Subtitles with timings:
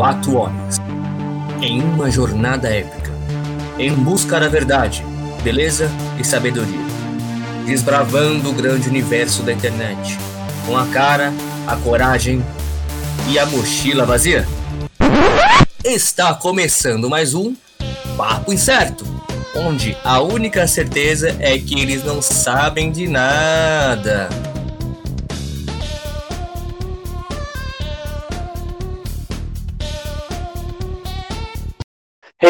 [0.00, 0.78] quatro homens
[1.60, 3.12] em uma jornada épica,
[3.78, 5.04] em busca da verdade,
[5.42, 6.80] beleza e sabedoria,
[7.66, 10.16] desbravando o grande universo da internet,
[10.64, 11.34] com a cara,
[11.66, 12.42] a coragem
[13.28, 14.48] e a mochila vazia.
[15.84, 17.54] Está começando mais um
[18.16, 19.04] Papo Incerto,
[19.54, 24.30] onde a única certeza é que eles não sabem de nada.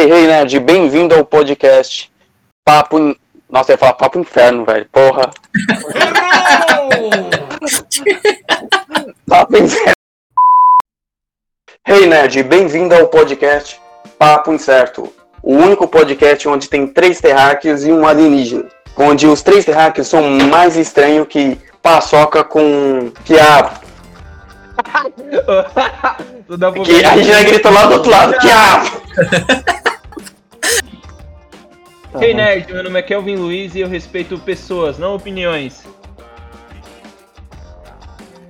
[0.01, 2.11] Hey, hey, nerd, bem-vindo ao podcast
[2.65, 2.99] Papo.
[2.99, 3.15] In...
[3.51, 4.89] Nossa, eu ia falar Papo Inferno, velho.
[4.91, 5.31] Porra.
[9.29, 9.93] Papo Inferno.
[11.87, 13.79] Hey, nerd, bem-vindo ao podcast
[14.19, 15.13] Papo Incerto.
[15.43, 18.65] O único podcast onde tem três terráqueos e um alienígena.
[18.97, 23.79] Onde os três terráqueos são mais estranhos que paçoca com quiabo.
[26.87, 28.91] que a gente já grita lá do outro lado, quiabo.
[32.19, 35.85] Hey nerd, meu nome é Kelvin Luiz e eu respeito pessoas, não opiniões.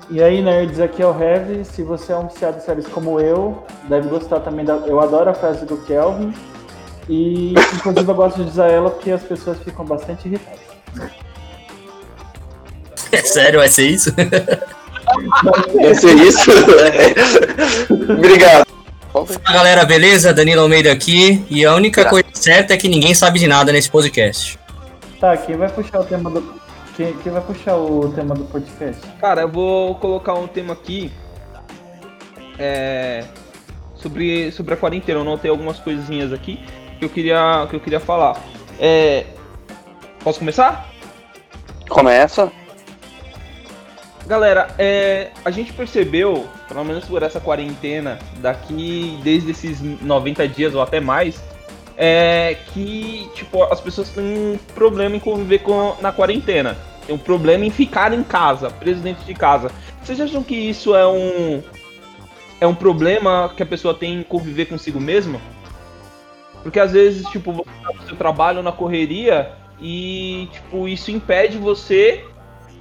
[0.08, 1.64] E aí, nerds, aqui é o Heavy.
[1.64, 4.76] Se você é um viciado em séries como eu, deve gostar também da.
[4.86, 6.32] Eu adoro a frase do Kelvin.
[7.06, 10.60] E, inclusive, eu gosto de usar ela porque as pessoas ficam bastante irritadas.
[13.12, 14.10] É sério, vai ser isso?
[15.74, 16.50] Vai ser isso?
[18.16, 18.69] Obrigado.
[19.12, 20.32] Fala galera, beleza?
[20.32, 21.44] Danilo Almeida aqui.
[21.50, 24.58] E a única coisa certa é que ninguém sabe de nada nesse podcast.
[25.18, 26.60] Tá, quem vai puxar o tema do.
[26.96, 29.00] Quem, quem vai puxar o tema do podcast?
[29.20, 31.10] Cara, eu vou colocar um tema aqui.
[32.58, 33.24] É,
[33.96, 35.20] sobre, sobre a quarentena.
[35.20, 36.60] Eu notei algumas coisinhas aqui
[36.98, 38.40] que eu queria, que eu queria falar.
[38.78, 39.26] É,
[40.22, 40.88] posso começar?
[41.88, 42.50] Começa.
[44.26, 50.74] Galera, é, a gente percebeu, pelo menos por essa quarentena, daqui desde esses 90 dias
[50.74, 51.42] ou até mais,
[51.96, 56.76] é que tipo as pessoas têm um problema em conviver com na quarentena.
[57.06, 59.70] Tem um problema em ficar em casa, preso dentro de casa.
[60.02, 61.62] Vocês acham que isso é um
[62.60, 65.40] é um problema que a pessoa tem em conviver consigo mesma?
[66.62, 71.56] Porque às vezes, tipo, você tá no seu trabalho na correria e tipo isso impede
[71.56, 72.24] você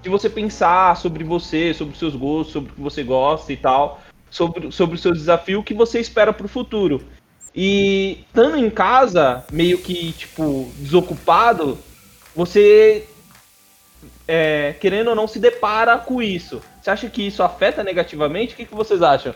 [0.02, 4.02] de você pensar sobre você, sobre seus gostos, sobre o que você gosta e tal,
[4.30, 7.04] sobre, sobre o seu desafio, o que você espera pro futuro.
[7.54, 11.78] E estando em casa, meio que, tipo, desocupado,
[12.36, 13.08] você,
[14.28, 16.62] é, querendo ou não, se depara com isso.
[16.82, 18.54] Você acha que isso afeta negativamente?
[18.54, 19.34] O que, que vocês acham?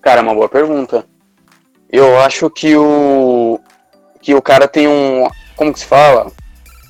[0.00, 1.06] Cara, é uma boa pergunta.
[1.90, 3.60] Eu acho que o
[4.20, 6.32] que o cara tem um, como que se fala?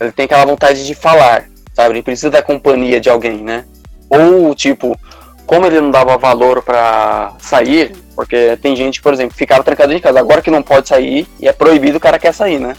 [0.00, 1.44] Ele tem aquela vontade de falar,
[1.74, 1.94] sabe?
[1.94, 3.64] Ele precisa da companhia de alguém, né?
[4.08, 4.98] Ou tipo,
[5.46, 10.00] como ele não dava valor para sair, porque tem gente, por exemplo, ficava trancado em
[10.00, 12.76] casa, agora que não pode sair e é proibido, o cara quer sair, né?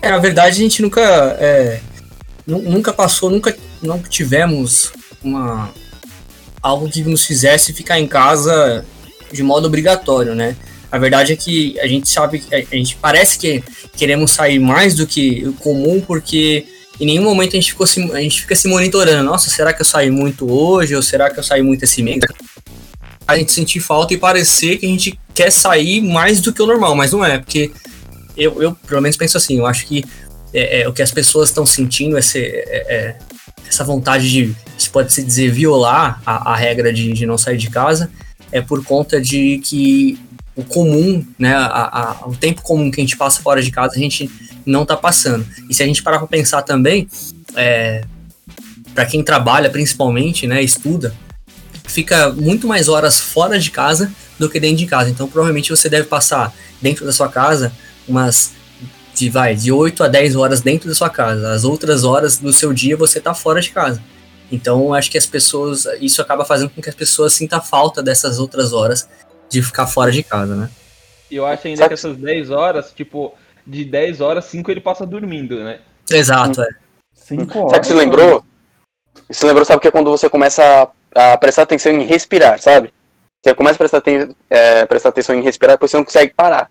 [0.00, 1.00] É, na verdade a gente nunca
[1.38, 1.80] é,
[2.46, 5.70] nunca passou, nunca não tivemos uma
[6.60, 8.84] algo que nos fizesse ficar em casa
[9.32, 10.56] de modo obrigatório, né?
[10.92, 13.64] A verdade é que a gente sabe, a gente parece que
[13.96, 16.66] queremos sair mais do que o comum, porque
[17.00, 19.24] em nenhum momento a gente, ficou se, a gente fica se monitorando.
[19.24, 20.94] Nossa, será que eu saí muito hoje?
[20.94, 22.20] Ou será que eu saí muito esse mês?
[23.26, 26.66] A gente sentir falta e parecer que a gente quer sair mais do que o
[26.66, 27.70] normal, mas não é, porque
[28.36, 30.04] eu, eu pelo menos penso assim, eu acho que
[30.52, 33.16] é, é, o que as pessoas estão sentindo, essa, é, é,
[33.66, 37.56] essa vontade de, se pode se dizer, violar a, a regra de, de não sair
[37.56, 38.10] de casa,
[38.50, 40.18] é por conta de que
[40.54, 43.94] o comum, né, a, a, o tempo comum que a gente passa fora de casa,
[43.94, 44.30] a gente
[44.66, 45.46] não está passando.
[45.68, 47.08] E se a gente parar para pensar também,
[47.56, 48.04] é,
[48.94, 51.14] para quem trabalha principalmente, né, estuda,
[51.84, 55.08] fica muito mais horas fora de casa do que dentro de casa.
[55.10, 57.72] Então, provavelmente você deve passar dentro da sua casa
[58.06, 58.52] umas
[59.14, 61.52] de vai de 8 a 10 horas dentro da sua casa.
[61.52, 64.02] As outras horas do seu dia você está fora de casa.
[64.50, 68.38] Então, acho que as pessoas, isso acaba fazendo com que as pessoas sintam falta dessas
[68.38, 69.08] outras horas
[69.52, 70.70] de ficar fora de casa, né?
[71.30, 73.34] E eu acho ainda que essas 10 horas, tipo,
[73.66, 75.78] de 10 horas, 5 ele passa dormindo, né?
[76.10, 76.68] Exato, é.
[77.14, 77.70] 5 horas.
[77.70, 78.44] Sabe que você lembrou?
[79.30, 82.92] Você lembrou, sabe que é quando você começa a, a prestar atenção em respirar, sabe?
[83.44, 86.70] Você começa a prestar, ten, é, prestar atenção em respirar, depois você não consegue parar.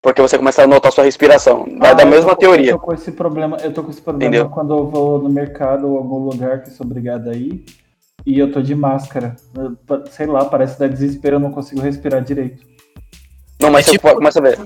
[0.00, 1.64] Porque você começa a notar sua respiração.
[1.78, 2.72] Vai Ah, da eu mesma tô, teoria.
[2.72, 4.50] Eu tô com esse problema, eu tô com esse problema Entendeu?
[4.50, 7.64] quando eu vou no mercado ou algum lugar que sou obrigado a ir
[8.26, 9.36] e eu tô de máscara.
[9.54, 9.76] Eu-
[10.10, 12.64] sei lá, parece dar desespero, eu não consigo respirar direito.
[13.60, 14.58] Não, mas É tipo- começa a ver.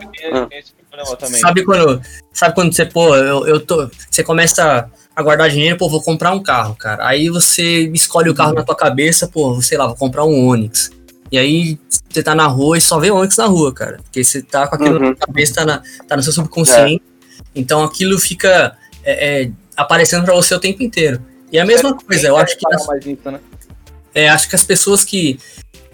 [1.41, 2.00] Sabe quando,
[2.32, 3.91] sabe quando você, pô, eu, eu tô.
[4.11, 7.06] Você começa a guardar dinheiro, pô, vou comprar um carro, cara.
[7.06, 10.91] Aí você escolhe o carro na tua cabeça, pô, sei lá, vou comprar um Onix.
[11.31, 11.79] E aí
[12.09, 13.99] você tá na rua e só vê Onix na rua, cara.
[14.02, 15.11] Porque você tá com aquilo Uhum.
[15.11, 17.02] na cabeça, tá, na, tá no seu subconsciente.
[17.55, 21.20] Então aquilo fica é, é, aparecendo pra você o tempo inteiro.
[21.53, 22.65] E a mesma coisa, eu acho que
[23.07, 23.41] nisso, né?
[24.15, 25.39] é, acho que as pessoas que,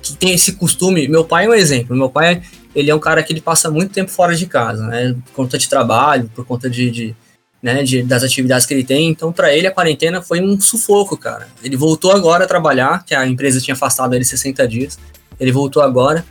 [0.03, 1.09] que têm esse costume.
[1.09, 1.97] Meu pai é um exemplo.
[1.97, 2.43] Meu pai,
[2.75, 5.15] ele é um cara que ele passa muito tempo fora de casa, né?
[5.27, 7.17] Por conta de trabalho, por conta de, de,
[7.63, 9.09] né, de- das atividades que ele tem.
[9.11, 11.49] Então, para ele, a quarentena foi um sufoco, cara.
[11.63, 14.99] Ele voltou agora a trabalhar, que a empresa tinha afastado ele 60 dias.
[15.39, 16.25] Ele voltou agora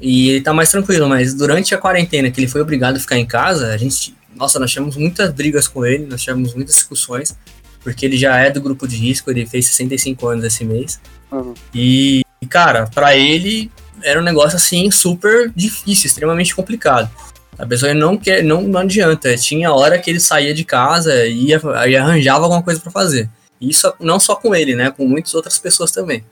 [0.00, 3.18] e ele tá mais tranquilo, mas durante a quarentena, que ele foi obrigado a ficar
[3.18, 4.14] em casa, a gente.
[4.36, 7.36] Nossa, nós tivemos muitas brigas com ele, nós tivemos muitas discussões,
[7.84, 10.98] porque ele já é do grupo de risco, ele fez 65 anos esse mês.
[11.30, 11.54] Uhum.
[11.72, 13.70] E, cara, pra ele
[14.02, 17.10] era um negócio assim super difícil, extremamente complicado.
[17.58, 19.36] A pessoa não quer, não, não adianta.
[19.36, 21.60] Tinha hora que ele saía de casa e ia,
[22.00, 23.28] arranjava alguma coisa pra fazer.
[23.60, 24.90] E Isso não só com ele, né?
[24.90, 26.24] Com muitas outras pessoas também.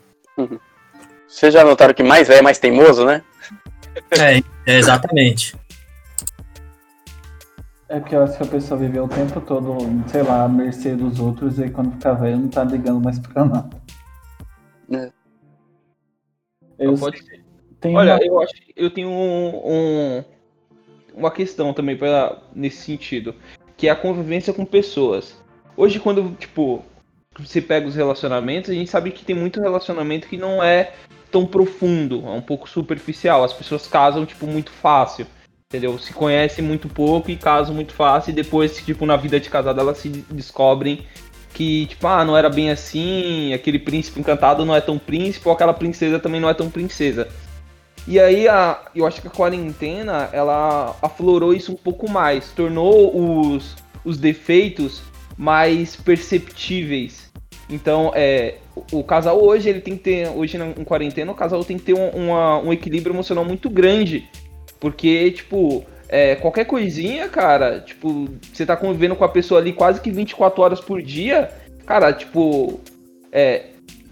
[1.27, 3.21] Vocês já notaram que mais velho é mais teimoso, né?
[4.11, 5.55] É, é, exatamente.
[7.93, 10.95] É porque eu acho que a pessoa viveu o tempo todo, sei lá, à mercê
[10.95, 13.69] dos outros e quando fica velho não tá ligando mais pra nada.
[14.91, 15.11] É.
[16.79, 17.45] Eu Pode ser.
[17.79, 20.23] tenho Olha, uma- eu acho que eu tenho um, um-
[21.13, 23.35] uma questão também pra, nesse sentido,
[23.77, 25.39] que é a convivência com pessoas.
[25.77, 26.83] Hoje, quando, tipo,
[27.37, 30.93] você pega os relacionamentos, a gente sabe que tem muito relacionamento que não é
[31.31, 33.43] tão profundo, é um pouco superficial.
[33.43, 35.27] As pessoas casam, tipo, muito fácil,
[35.73, 35.97] entendeu?
[35.97, 39.81] Se conhecem muito pouco e casam muito fácil, e depois, tipo, na vida de casada
[39.81, 40.99] elas se descobrem
[41.51, 45.53] que, tipo, ah, não era bem assim, aquele príncipe encantado não é tão príncipe, ou
[45.53, 47.27] aquela princesa também não é tão princesa.
[48.07, 53.15] E aí, a, eu acho que a quarentena, ela aflorou isso um pouco mais, tornou
[53.55, 53.75] os,
[54.05, 55.01] os defeitos
[55.35, 57.31] mais perceptíveis.
[57.69, 61.63] Então, é, o, o casal hoje, ele tem que ter, hoje em quarentena, o casal
[61.63, 64.27] tem que ter um, uma- um equilíbrio emocional muito grande.
[64.83, 70.01] Porque, tipo, é, qualquer coisinha, cara, tipo, você tá convivendo com a pessoa ali quase
[70.01, 71.49] que 24 horas por dia,
[71.85, 72.81] cara, tipo,
[73.31, 73.67] é,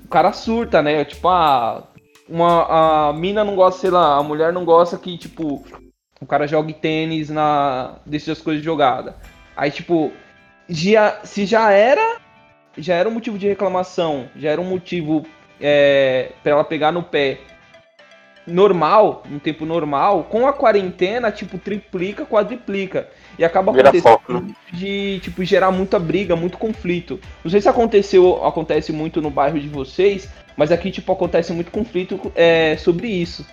[0.05, 1.03] o cara surta, né?
[1.03, 1.83] Tipo, ah,
[2.25, 5.61] uma, a mina não gosta, sei lá, a mulher não gosta que, tipo,
[6.21, 7.97] o cara jogue tênis na.
[8.05, 9.13] deixe as coisas jogadas.
[9.57, 10.09] Aí, tipo,
[10.69, 12.15] já, se já era.
[12.77, 15.25] Já era um motivo de reclamação, já era um motivo
[15.59, 17.39] é, para ela pegar no pé
[18.45, 23.07] normal, um tempo normal, com a quarentena, tipo, triplica, quadriplica.
[23.37, 24.55] E acaba Vira acontecendo foco, né?
[24.73, 27.19] de, tipo, gerar muita briga, muito conflito.
[27.43, 31.71] Não sei se aconteceu, acontece muito no bairro de vocês, mas aqui, tipo, acontece muito
[31.71, 33.45] conflito é, sobre isso.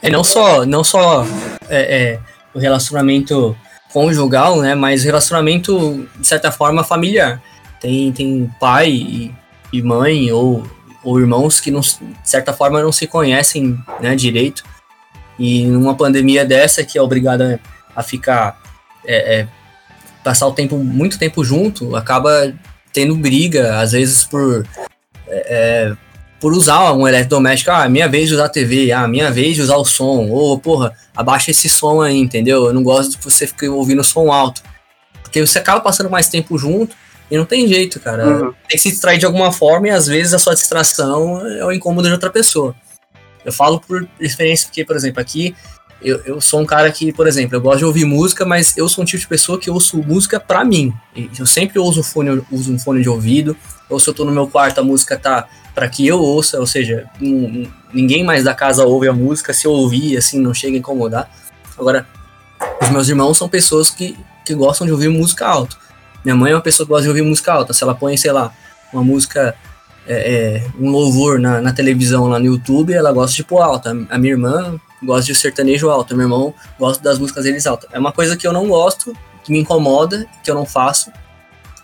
[0.00, 1.24] É não só, não só
[1.68, 2.20] é, é,
[2.52, 3.56] o relacionamento
[3.92, 4.74] conjugal, né?
[4.74, 7.40] Mas o relacionamento, de certa forma, familiar.
[7.80, 9.34] Tem, tem pai e,
[9.72, 10.64] e mãe ou,
[11.02, 14.62] ou irmãos que, não, de certa forma, não se conhecem né, direito.
[15.38, 17.60] E numa pandemia dessa, que é obrigada
[17.94, 18.60] a ficar.
[19.04, 19.48] é, é,
[20.22, 22.52] passar o tempo, muito tempo junto, acaba
[22.92, 24.66] tendo briga, às vezes por.
[25.28, 25.96] é,
[26.42, 29.62] por usar um eletrodoméstico, ah, minha vez de usar a TV, ah, minha vez de
[29.62, 32.66] usar o som, ou, porra, abaixa esse som aí, entendeu?
[32.66, 34.60] Eu não gosto que você fique ouvindo som alto.
[35.22, 36.96] Porque você acaba passando mais tempo junto
[37.32, 38.26] e não tem jeito, cara.
[38.28, 38.52] Uhum.
[38.68, 41.72] Tem que se distrair de alguma forma e às vezes a sua distração é o
[41.72, 42.74] incômodo de outra pessoa.
[43.42, 45.56] Eu falo por experiência porque, por exemplo, aqui
[46.02, 48.86] eu, eu sou um cara que, por exemplo, eu gosto de ouvir música, mas eu
[48.88, 50.92] sou um tipo de pessoa que ouço música pra mim.
[51.16, 53.56] E Eu sempre uso, fone, uso um fone de ouvido,
[53.88, 56.66] ou se eu tô no meu quarto, a música tá para que eu ouça, ou
[56.66, 60.76] seja, n- ninguém mais da casa ouve a música, se eu ouvir, assim, não chega
[60.76, 61.30] a incomodar.
[61.78, 62.06] Agora,
[62.82, 65.76] os meus irmãos são pessoas que, que gostam de ouvir música alta.
[66.24, 67.72] Minha mãe é uma pessoa que gosta de ouvir música alta.
[67.72, 68.52] Se ela põe, sei lá,
[68.92, 69.54] uma música,
[70.06, 73.90] é, é, um louvor na, na televisão, lá no YouTube, ela gosta de pôr alta.
[74.08, 77.88] A minha irmã gosta de sertanejo alto, meu irmão gosta das músicas deles alta.
[77.92, 81.10] É uma coisa que eu não gosto, que me incomoda, que eu não faço,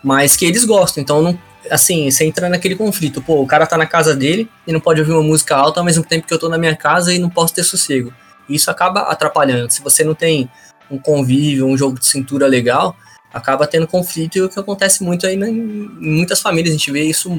[0.02, 1.02] mas que eles gostam.
[1.02, 1.38] Então, não,
[1.71, 3.21] assim, você entra naquele conflito.
[3.21, 5.85] Pô, o cara tá na casa dele e não pode ouvir uma música alta ao
[5.85, 8.12] mesmo tempo que eu tô na minha casa e não posso ter sossego.
[8.49, 9.71] Isso acaba atrapalhando.
[9.71, 10.49] Se você não tem
[10.90, 12.97] um convívio, um jogo de cintura legal,
[13.32, 15.52] acaba tendo conflito e o que acontece muito aí né, em
[16.00, 16.75] muitas famílias.
[16.75, 17.30] A gente vê isso,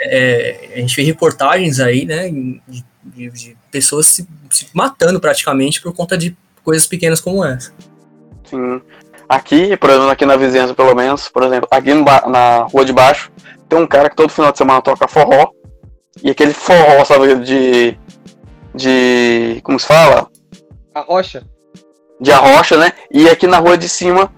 [0.00, 5.80] é, a gente vê reportagens aí, né, de, de- de pessoas se, se matando praticamente
[5.80, 7.72] por conta de coisas pequenas como essa.
[8.44, 8.80] Sim.
[9.28, 13.30] Aqui, por exemplo, aqui na vizinhança, pelo menos, por exemplo, aqui na rua de baixo,
[13.68, 15.50] tem um cara que todo final de semana toca forró.
[16.22, 17.96] E aquele forró, sabe, de.
[18.74, 19.60] De.
[19.62, 20.28] Como se fala?
[20.94, 21.44] A rocha?
[22.20, 22.92] de arrocha, né?
[23.10, 24.30] E aqui na rua de cima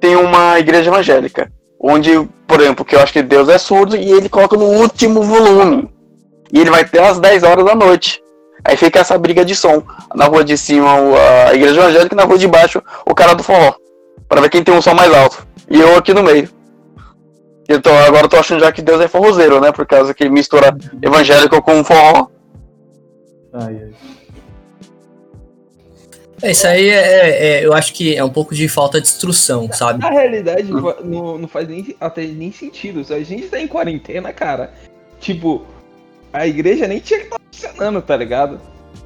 [0.00, 1.50] tem uma igreja evangélica.
[1.80, 5.22] Onde, por exemplo, que eu acho que Deus é surdo e ele coloca no último
[5.22, 5.90] volume.
[6.52, 8.22] E ele vai até às 10 horas da noite.
[8.64, 9.82] Aí fica essa briga de som.
[10.14, 10.90] Na rua de cima
[11.48, 13.74] a igreja evangélica e na rua de baixo o cara do forró.
[14.28, 15.46] Pra ver quem tem um som mais alto.
[15.70, 16.48] E eu aqui no meio.
[17.68, 19.72] Então agora eu tô achando já que Deus é forrozeiro, né?
[19.72, 22.28] Por causa que mistura evangélico com forró.
[23.52, 24.15] Ai, ai.
[26.42, 29.70] É, isso aí é, é- eu acho que é um pouco de falta de instrução,
[29.72, 30.00] sabe?
[30.00, 30.64] Na realidade,
[31.04, 33.02] não, não faz nem, até nem sentido.
[33.04, 34.70] Se a gente tá em quarentena, cara,
[35.18, 35.62] tipo,
[36.32, 38.60] a igreja nem tinha que estar funcionando, tá ligado?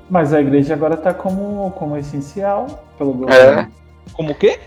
[0.09, 3.15] Mas a igreja agora tá como, como essencial pelo É.
[3.15, 3.73] governo.
[4.13, 4.59] Como o quê?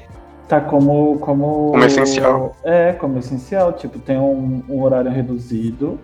[0.47, 1.71] Tá como, como.
[1.71, 2.55] Como essencial.
[2.63, 3.73] É, como essencial.
[3.73, 5.99] Tipo, tem um, um horário reduzido.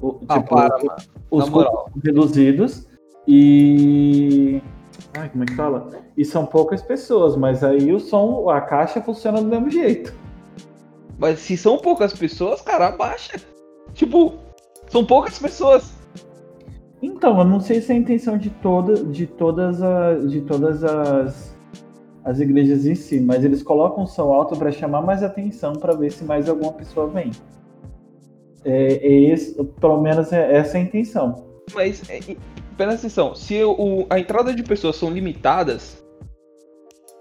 [0.00, 0.96] O- Ah, tipo, para,
[1.30, 2.86] os custos reduzidos.
[3.28, 4.62] E.
[5.16, 5.90] Ai, como é que fala?
[6.16, 10.12] E são poucas pessoas, mas aí o som, a caixa funciona do mesmo jeito.
[11.18, 13.40] Mas se são poucas pessoas, cara, abaixa.
[13.92, 14.34] Tipo,
[14.88, 15.94] são poucas pessoas.
[17.00, 20.82] Então, eu não sei se é a intenção de, toda, de todas, a, de todas
[20.82, 21.56] as,
[22.24, 25.94] as igrejas em si, mas eles colocam o som alto para chamar mais atenção para
[25.94, 27.30] ver se mais alguma pessoa vem.
[28.64, 31.46] É, é esse, pelo menos é essa a intenção.
[31.74, 32.18] Mas, é,
[32.76, 36.02] presta atenção, se o, a entrada de pessoas são limitadas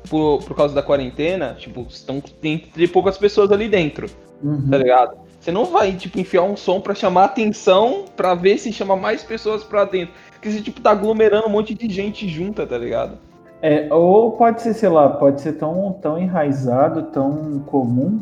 [0.10, 4.08] por, por causa da quarentena, tipo, estão, tem, tem poucas pessoas ali dentro,
[4.44, 4.70] Uhum.
[4.70, 5.18] tá ligado?
[5.40, 9.24] Você não vai, tipo, enfiar um som pra chamar atenção, pra ver se chama mais
[9.24, 10.14] pessoas pra dentro.
[10.32, 13.18] Porque você, tipo, tá aglomerando um monte de gente junta, tá ligado?
[13.62, 18.20] É, ou pode ser, sei lá, pode ser tão, tão enraizado, tão comum,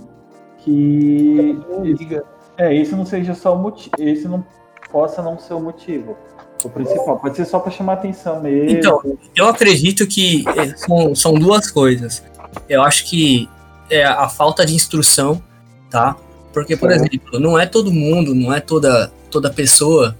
[0.59, 2.23] que liga.
[2.57, 4.43] é, isso não seja só o motivo, esse não
[4.91, 6.15] possa não ser o motivo.
[6.63, 8.70] O principal, pode ser só para chamar atenção mesmo.
[8.77, 9.01] Então,
[9.36, 12.24] Eu acredito que é, são, são duas coisas.
[12.68, 13.50] Eu acho que
[13.89, 15.41] é a falta de instrução,
[15.89, 16.15] tá?
[16.53, 20.15] Porque, por exemplo, não é todo mundo, não é toda, toda pessoa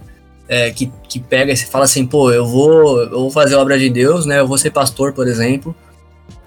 [0.48, 3.60] é, que, que pega e se fala assim, pô, eu vou, eu vou fazer a
[3.60, 4.40] obra de Deus, né?
[4.40, 5.74] Eu vou ser pastor, por exemplo,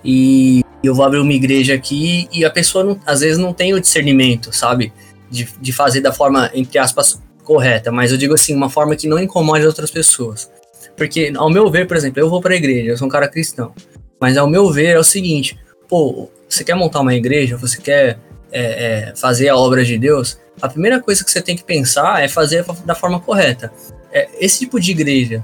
[0.04, 3.74] e eu vou abrir uma igreja aqui e a pessoa, não- às vezes, não tem
[3.74, 4.92] o discernimento, sabe?
[5.30, 7.92] De, de fazer da forma, entre aspas, correta.
[7.92, 10.50] Mas eu digo assim, uma forma que não incomode outras pessoas.
[10.98, 13.74] Porque, ao meu ver, por exemplo, eu vou pra igreja, eu sou um cara cristão.
[14.20, 18.18] Mas ao meu ver é o seguinte, pô, você quer montar uma igreja, você quer
[18.52, 22.24] é, é, fazer a obra de Deus, a primeira coisa que você tem que pensar
[22.24, 23.72] é fazer da forma correta.
[24.12, 25.44] É, esse tipo de igreja,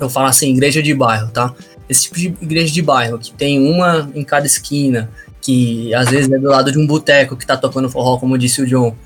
[0.00, 1.54] eu falo assim, igreja de bairro, tá?
[1.88, 5.10] Esse tipo de igreja de bairro, que tem uma em cada esquina,
[5.40, 8.62] que às vezes é do lado de um boteco que tá tocando forró, como disse
[8.62, 8.96] o John.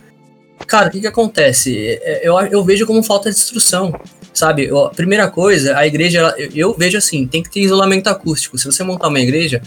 [0.67, 1.99] Cara, o que que acontece?
[2.03, 3.93] É, Eu, eu vejo como falta de instrução,
[4.33, 4.65] sabe?
[4.67, 8.59] Eu- a primeira coisa, a igreja, ela- eu, vejo assim, tem que ter isolamento acústico.
[8.59, 9.61] Se você montar uma igreja,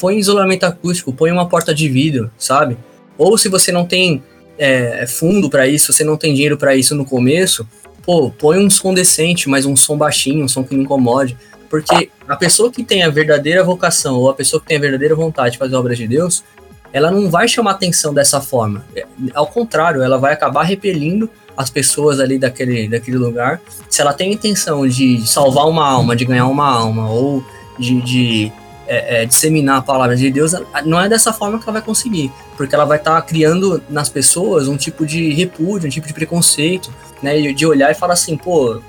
[0.00, 2.76] põe isolamento acústico, põe uma porta de vidro, sabe?
[3.18, 4.22] Ou se você não tem
[4.62, 7.66] é, fundo pra isso, você não tem dinheiro pra isso no começo,
[8.02, 11.34] pô, põe um som decente, mas um som baixinho, um som que não incomode.
[11.70, 15.14] Porque a pessoa que tem a verdadeira vocação, ou a pessoa que tem a verdadeira
[15.14, 16.44] vontade de fazer obras de Deus,
[16.92, 18.84] ela não vai chamar atenção dessa forma.
[18.94, 23.60] É, Ao contrário, ela vai acabar repelindo as pessoas ali daquele, daquele lugar.
[23.88, 27.44] Se ela tem a intenção de salvar uma alma, de ganhar uma alma, ou
[27.78, 28.52] de, de,
[28.86, 30.52] é, é, disseminar a palavra de Deus,
[30.84, 32.32] não é dessa forma que ela vai conseguir.
[32.56, 36.92] Porque ela vai estar criando nas pessoas um tipo de repúdio, um tipo de preconceito,
[37.22, 37.40] né?
[37.52, 38.80] De olhar e falar assim, pô,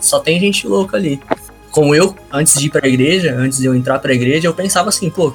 [0.00, 1.20] só tem gente louca ali.
[1.70, 4.88] Como eu, antes de ir pra igreja, antes de eu entrar pra igreja, eu pensava
[4.88, 5.32] assim, pô,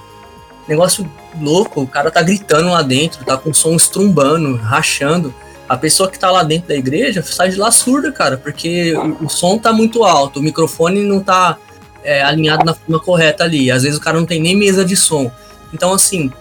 [0.69, 1.09] negócio
[1.41, 5.33] louco, o cara tá gritando lá dentro, tá com o som estrumbando, rachando.
[5.67, 9.25] A pessoa que tá lá dentro da igreja sai de lá surda, cara, porque o,
[9.25, 11.57] o som tá muito alto, o microfone não tá
[12.03, 13.69] é, alinhado na forma correta ali.
[13.69, 15.31] Às vezes o cara não tem nem mesa de som.
[15.73, 16.31] Então, assim,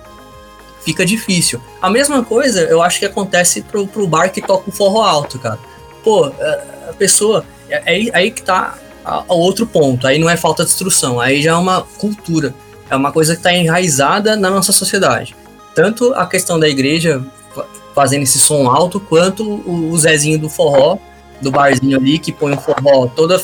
[0.84, 1.60] fica difícil.
[1.82, 5.38] A mesma coisa eu acho que acontece pro, pro bar que toca o forró alto,
[5.38, 5.58] cara.
[6.02, 7.44] Pô, é, a pessoa.
[7.68, 10.06] É é aí, que tá a outro ponto.
[10.06, 12.54] Aí não é falta de instrução, aí já é uma cultura.
[12.90, 15.36] É uma coisa que está enraizada na nossa sociedade.
[15.74, 17.22] Tanto a questão da igreja
[17.54, 20.98] fa- fazendo esse som alto, quanto o, Zezinho do forró,
[21.40, 23.40] do barzinho ali, que põe o forró toda.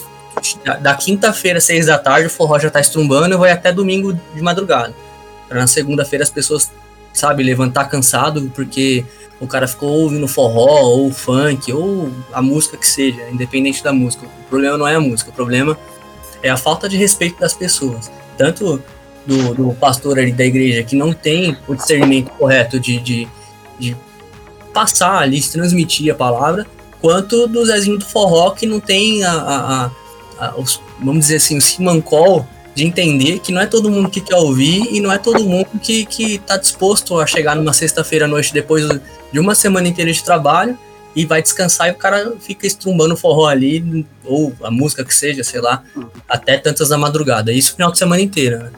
[0.80, 4.42] da- quinta-feira, seis da tarde, o forró já tá estrumbando e vai até domingo de
[4.42, 4.92] madrugada.
[5.48, 6.72] Pra na segunda-feira as pessoas,
[7.12, 9.04] sabe, levantar cansado porque
[9.38, 14.26] o cara ficou ouvindo forró, ou funk, ou a música que seja, independente da música.
[14.26, 15.78] O problema não é a música, o problema
[16.42, 18.10] é a falta de respeito das pessoas.
[18.36, 18.82] Tanto
[19.26, 23.28] do, do pastor ali da igreja que não tem o discernimento correto de, de,
[23.78, 23.96] de
[24.72, 26.66] passar ali, de transmitir a palavra,
[27.00, 29.90] quanto do Zezinho do Forró que não tem a, a-
[30.38, 34.20] a- os, vamos dizer assim, o simancol de entender que não é todo mundo que
[34.20, 38.24] quer ouvir e não é todo mundo que, que tá disposto a chegar numa sexta-feira
[38.24, 38.84] à noite depois
[39.32, 40.76] de uma semana inteira de trabalho
[41.14, 45.44] e vai descansar e o cara fica estrumbando forró ali, ou a música que seja,
[45.44, 45.84] sei lá,
[46.28, 47.52] até tantas da madrugada.
[47.52, 48.70] Isso final de semana inteira, né?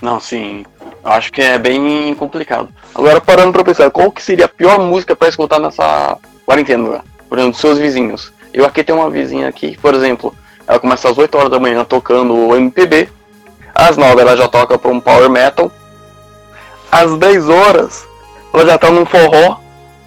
[0.00, 0.64] Não, sim.
[1.04, 2.68] Eu acho que é bem complicado.
[2.94, 7.04] Agora, parando pra pensar, qual que seria a pior música pra escutar nessa quarentena?
[7.28, 8.32] Por exemplo, dos seus vizinhos.
[8.52, 10.34] Eu aqui tenho uma vizinha aqui, por exemplo,
[10.66, 13.08] ela começa às 8 horas da manhã tocando o MPB,
[13.74, 15.70] às 9 ela já toca pra um power metal,
[16.90, 18.06] às 10 horas
[18.52, 19.58] ela já tá num forró,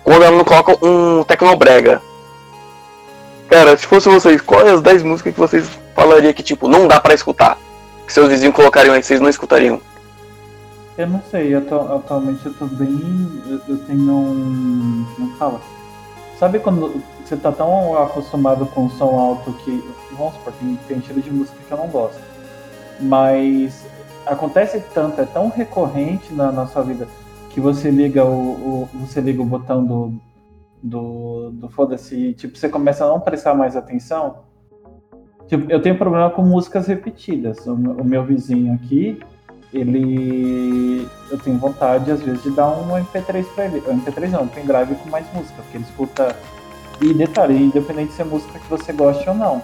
[0.03, 2.01] quando ela não coloca um tecnobrega.
[3.47, 6.99] Cara, se fosse vocês, quais as 10 músicas que vocês falariam que, tipo, não dá
[6.99, 7.57] pra escutar?
[8.11, 9.79] Seus vizinhos colocariam aí, vocês não escutariam?
[10.97, 12.99] Eu não sei, atu atualmente eu tô bem.
[13.47, 15.05] Eu, eu tenho um.
[15.15, 15.61] Como fala?
[16.37, 19.81] Sabe quando você tá tão acostumado com som alto que.
[20.11, 22.19] Vamos supor, tem, tem estilo de música que eu não gosto.
[22.99, 23.85] Mas
[24.25, 27.07] acontece tanto, é tão recorrente na, na sua vida
[27.49, 30.13] que você liga o, o você liga o botão do,
[30.83, 34.50] do, do foda-se tipo, você começa a não prestar mais atenção.
[35.51, 37.67] Tipo, eu tenho problema com músicas repetidas.
[37.67, 39.19] O, o meu vizinho aqui,
[39.73, 41.05] ele.
[41.29, 43.83] Eu tenho vontade, às vezes, de dar um MP3 pra ele.
[43.85, 46.33] Um MP3 não, um pendrive com mais música, porque ele escuta.
[47.01, 49.61] E detalhe, independente se é música que você goste ou não.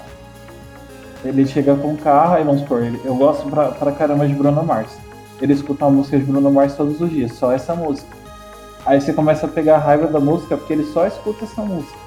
[1.23, 4.33] Ele chega com o carro, aí vamos supor, ele, eu gosto pra, pra caramba de
[4.33, 4.97] Bruno Mars.
[5.41, 8.09] Ele escuta uma música de Bruno Mars todos os dias, só essa música.
[8.85, 12.06] Aí você começa a pegar a raiva da música porque ele só escuta essa música.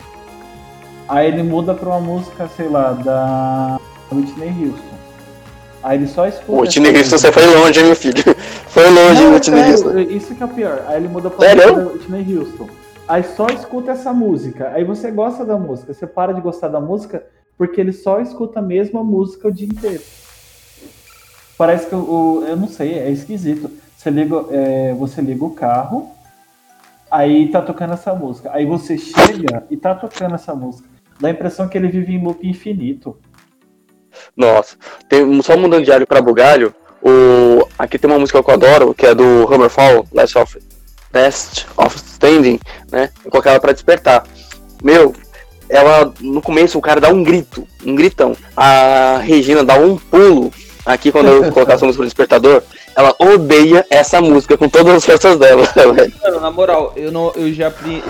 [1.11, 3.81] Aí ele muda pra uma música, sei lá, da
[4.13, 4.97] Whitney Houston.
[5.83, 6.53] Aí ele só escuta.
[6.63, 8.23] Whitney Houston, você foi longe, meu filho.
[8.71, 9.99] Foi longe, Não, Whitney sério, Houston.
[10.15, 10.85] Isso que é o pior.
[10.87, 11.63] Aí ele muda pra Sério?
[11.75, 12.69] música da Whitney Houston.
[13.09, 14.71] Aí só escuta essa música.
[14.73, 15.93] Aí você gosta da música.
[15.93, 17.25] Você para de gostar da música
[17.59, 20.01] porque ele só escuta a mesma música o dia inteiro.
[21.59, 21.99] Parece que o.
[21.99, 23.69] o- Eu não sei, é esquisito.
[23.97, 26.11] Você liga, é, você liga o carro,
[27.11, 28.51] aí tá tocando essa música.
[28.53, 30.89] Aí você chega e tá tocando essa música.
[31.21, 33.17] Dá a impressão que ele vive em loop infinito.
[34.37, 34.77] Nossa,
[35.09, 38.95] tem, só mudando de alho pra bugalho, o, aqui tem uma música que eu adoro,
[38.95, 40.59] que é do Hammerfall, Last of,
[41.13, 43.11] Last of Standing, né?
[43.25, 44.25] Eu coloquei ela pra despertar.
[44.83, 45.15] Meu,
[45.69, 48.37] ela, no começo o cara dá um grito, um gritão.
[48.57, 50.53] A Regina dá um pulo
[50.85, 52.63] aqui quando eu colocar essa música no despertador.
[52.97, 56.13] Ela odeia essa música com todas as forças dela, velho.
[56.23, 57.33] Mano, na moral, eu não.
[57.37, 57.67] Eu já.
[57.67, 58.03] Eu aprendi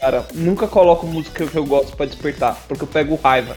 [0.00, 3.54] cara, nunca coloco música que eu gosto pra despertar, porque eu pego raiva.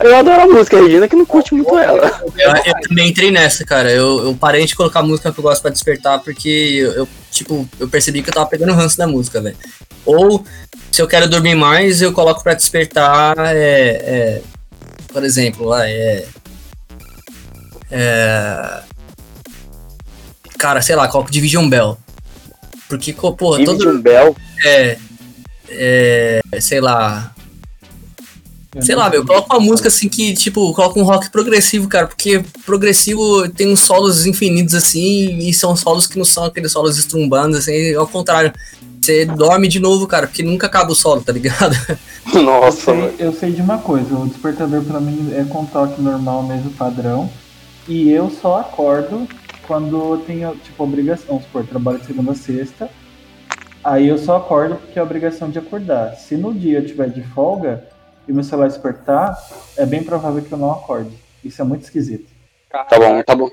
[0.00, 2.20] Eu adoro a música, a Regina que não curte muito ela.
[2.36, 3.90] Eu, eu também entrei nessa, cara.
[3.90, 7.68] Eu, eu parei de colocar música que eu gosto pra despertar, porque eu, eu, tipo,
[7.78, 9.56] eu percebi que eu tava pegando ranço da música, velho.
[10.04, 10.44] Ou,
[10.90, 14.42] se eu quero dormir mais, eu coloco pra despertar, é, é,
[15.12, 16.26] por exemplo, lá, é,
[17.90, 18.82] é...
[20.58, 21.96] Cara, sei lá, coloco Division Bell.
[22.88, 23.78] Porque, porra, todo...
[23.78, 24.36] Division Bell.
[24.64, 24.98] É,
[25.68, 27.34] é, sei lá,
[28.80, 32.08] Sei lá, meu, eu coloco uma música assim que, tipo, coloca um rock progressivo, cara,
[32.08, 36.98] porque progressivo tem uns solos infinitos assim, e são solos que não são aqueles solos
[36.98, 38.52] estrumbantes, assim, ao contrário.
[39.00, 41.76] Você dorme de novo, cara, porque nunca acaba o solo, tá ligado?
[42.34, 43.14] Eu Nossa, velho.
[43.16, 46.70] sei, eu sei de uma coisa, o despertador pra mim é com toque normal mesmo,
[46.70, 47.30] padrão.
[47.86, 49.28] E eu só acordo
[49.66, 51.38] quando eu tenho, tipo, obrigação.
[51.38, 52.90] Supor, trabalho de segunda a sexta.
[53.84, 56.14] Aí eu só acordo porque é obrigação de acordar.
[56.14, 57.86] Se no dia eu tiver de folga
[58.26, 59.36] e meu celular despertar,
[59.76, 61.10] é bem provável que eu não acorde.
[61.44, 62.26] Isso é muito esquisito.
[62.70, 63.50] Tá bom, tá bom.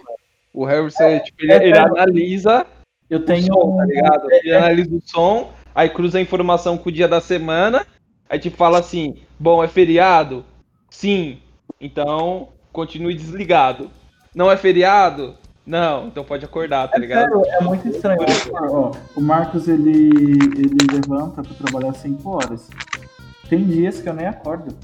[0.54, 1.80] O Harrison, tipo, ele, é, ele é.
[1.80, 2.66] analisa
[3.10, 3.46] Eu o tenho.
[3.46, 4.32] som, tá ligado?
[4.32, 7.86] Ele analisa o som, aí cruza a informação com o dia da semana,
[8.30, 10.46] aí te fala assim, bom, é feriado?
[10.90, 11.40] Sim.
[11.80, 13.92] Então, continue desligado.
[14.34, 15.36] Não é feriado?
[15.72, 17.22] Não, então pode acordar, tá É, ligado?
[17.30, 18.20] sério, é muito estranho.
[18.54, 22.68] Ó, o Marcos ele, ele levanta pra trabalhar 5 horas.
[23.50, 24.76] Tem dias que eu nem acordo.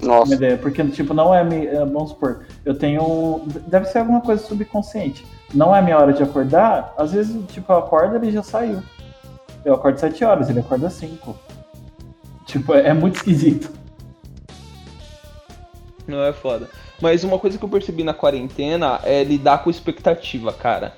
[0.00, 0.32] Nossa.
[0.32, 5.26] ideia, porque, tipo, não é, é, vamos supor, eu tenho, deve ser alguma coisa subconsciente,
[5.54, 8.80] não é minha hora de acordar, às vezes, tipo, eu acordo ele já saiu,
[9.64, 11.34] eu acordo 7 horas, ele acorda 5,
[12.44, 13.72] tipo, é, é muito esquisito.
[16.06, 16.68] Não é foda.
[17.00, 20.94] Mas uma coisa que eu percebi na quarentena é lidar com expectativa, cara.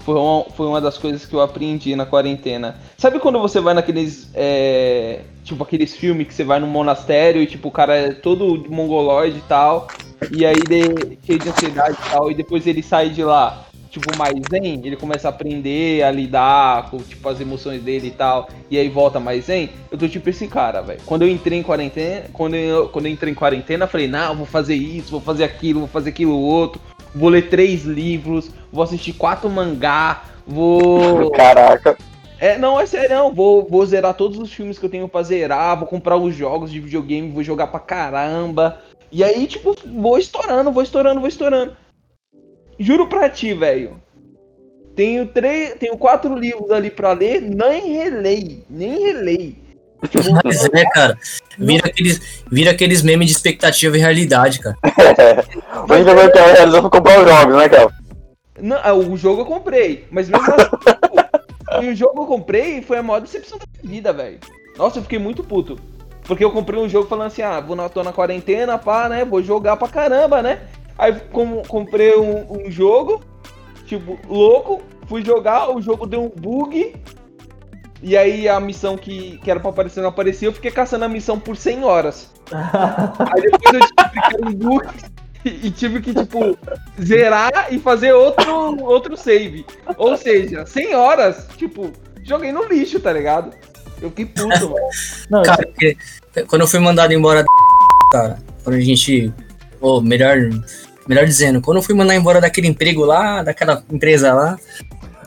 [0.00, 2.76] Foi uma, foi uma das coisas que eu aprendi na quarentena.
[2.96, 4.30] Sabe quando você vai naqueles.
[4.34, 8.64] é, tipo, aqueles filmes que você vai no monastério e, tipo, o cara é todo
[8.70, 9.88] mongoloide e tal.
[10.30, 12.30] E aí, de, cheio de ansiedade e tal.
[12.30, 13.65] E depois ele sai de lá,
[14.00, 18.10] tipo, mais zen, ele começa a aprender a lidar com, tipo, as emoções dele e
[18.10, 21.00] tal, e aí volta mais zen, eu tô tipo esse cara, velho.
[21.06, 24.36] Quando eu entrei em quarentena, quando eu, quando eu entrei em quarentena, eu falei, não,
[24.36, 26.80] vou fazer isso, vou fazer aquilo, vou fazer aquilo outro,
[27.14, 31.30] vou ler três livros, vou assistir quatro mangá, vou...
[31.30, 31.96] Caraca.
[32.38, 33.32] É, não, é sério, não.
[33.32, 36.70] Vou, vou zerar todos os filmes que eu tenho pra zerar, vou comprar os jogos
[36.70, 38.78] de videogame, vou jogar pra caramba.
[39.10, 41.72] E aí, tipo, vou estourando, vou estourando, vou estourando.
[42.78, 44.00] Juro pra ti, velho.
[44.94, 49.66] Tenho três, tenho quatro livros ali pra ler, nem relei, nem relei.
[50.44, 51.18] Mas é, cara.
[51.58, 54.76] Vira aqueles, vira aqueles memes de expectativa e realidade, cara.
[55.86, 57.90] Coisa que eu realizou foi comprar os jogos, né, Kel?
[58.60, 63.02] não, ah, o jogo eu comprei, mas mesmo assim, o jogo eu comprei foi a
[63.02, 64.38] maior decepção da minha vida, velho.
[64.76, 65.78] Nossa, eu fiquei muito puto.
[66.24, 69.24] Porque eu comprei um jogo falando assim, ah, vou na, tô na quarentena, pá, né?
[69.24, 70.60] Vou jogar pra caramba, né?
[70.98, 73.22] Aí com- comprei um, um jogo,
[73.86, 76.94] tipo, louco, fui jogar, o jogo deu um bug.
[78.02, 81.08] E aí a missão que, que era pra aparecer não aparecia, eu fiquei caçando a
[81.08, 82.30] missão por 100 horas.
[82.52, 84.86] Aí depois eu descobri que era um bug
[85.44, 86.58] e tive que, tipo,
[87.02, 89.64] zerar e fazer outro, outro save.
[89.96, 91.90] Ou seja, 100 horas, tipo,
[92.22, 93.52] joguei no lixo, tá ligado?
[94.00, 94.88] Eu fiquei puto, mano.
[95.30, 95.96] Não, Cara, porque
[96.48, 97.48] quando eu fui mandado embora da
[98.12, 99.32] cara, quando a gente.
[99.80, 100.36] Ou melhor,
[101.06, 104.56] melhor dizendo, quando eu fui mandar embora daquele emprego lá, daquela empresa lá,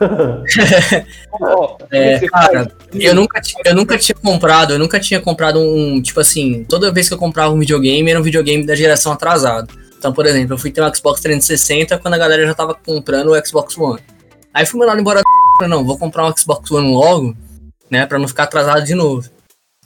[1.90, 6.64] É, cara, eu nunca, eu nunca tinha comprado, eu nunca tinha comprado um, tipo assim,
[6.64, 9.68] toda vez que eu comprava um videogame, era um videogame da geração atrasada.
[9.98, 13.32] Então, por exemplo, eu fui ter um Xbox 360 quando a galera já tava comprando
[13.32, 14.00] o Xbox One.
[14.54, 15.20] Aí fui mandado embora
[15.68, 17.36] não, vou comprar um Xbox One logo,
[17.90, 19.28] né, pra não ficar atrasado de novo.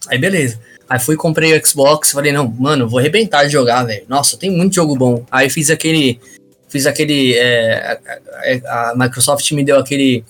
[0.09, 0.61] Aí beleza.
[0.95, 4.05] Aí fui comprei o Xbox, falei, não, mano, vou arrebentar de jogar, velho.
[4.09, 5.27] Nossa, tem muito jogo bom.
[5.29, 6.21] Aí fiz aquele
[6.69, 7.99] fiz aquele é,
[8.65, 10.25] a, a Microsoft me deu aquele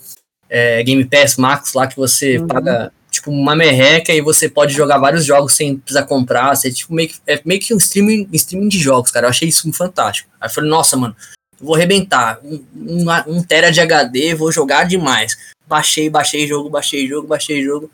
[0.48, 2.46] é, Game Pass Max lá que você Uhum.
[2.46, 6.57] paga tipo uma merreca e você pode jogar vários jogos sem precisar comprar.
[6.57, 9.27] Você, tipo, meio que, é meio que um streaming, streaming de jogos, cara.
[9.27, 10.31] Eu achei isso fantástico.
[10.40, 11.14] Aí falei, nossa, mano,
[11.61, 12.40] vou arrebentar.
[12.42, 15.37] Um, um, um tera de HD, vou jogar demais.
[15.68, 17.90] Baixei, baixei jogo, baixei jogo, baixei jogo.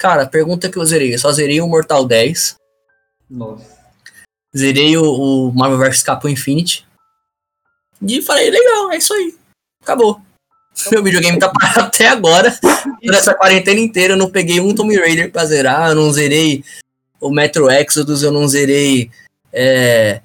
[0.00, 1.12] Cara, pergunta que eu zerei.
[1.12, 2.56] Eu só zerei o Mortal 10.
[3.28, 3.78] Nossa.
[4.56, 6.88] Zerei o, o Marvel vs Capcom Infinity.
[8.00, 9.36] E falei, legal, é isso aí.
[9.82, 10.18] Acabou.
[10.90, 12.50] Meu videogame tá parado até agora.
[13.02, 16.64] Nessa quarentena inteira eu não peguei um Tomb Raider pra zerar, eu não zerei
[17.20, 19.10] o Metro Exodus, eu não zerei.
[19.52, 20.22] É.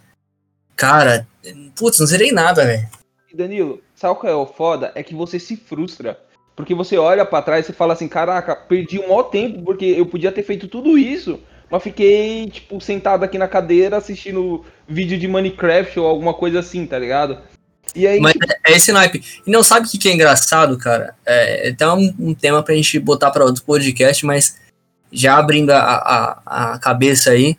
[0.77, 1.27] Cara,
[1.75, 2.89] putz, não zerei nada, velho.
[3.33, 4.93] Danilo, sabe qual é o foda?
[4.95, 6.17] É que você se frustra.
[6.55, 10.05] Porque você olha pra trás e fala assim, caraca, perdi um maior tempo porque eu
[10.05, 11.39] podia ter feito tudo isso,
[11.69, 16.85] mas fiquei, tipo, sentado aqui na cadeira assistindo vídeo de Minecraft ou alguma coisa assim,
[16.85, 17.37] tá ligado?
[17.93, 18.33] E aí, Mas
[18.65, 19.23] é esse naipe.
[19.45, 21.15] E não sabe o que, que é engraçado, cara?
[21.25, 24.57] É, é até um, um tema pra gente botar pra outro podcast, mas
[25.11, 27.57] já abrindo a, a, a cabeça aí.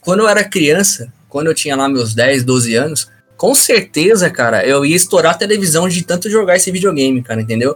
[0.00, 4.66] Quando eu era criança, quando eu tinha lá meus 10, 12 anos, com certeza, cara,
[4.66, 7.74] eu ia estourar a televisão de tanto jogar esse videogame, cara, entendeu?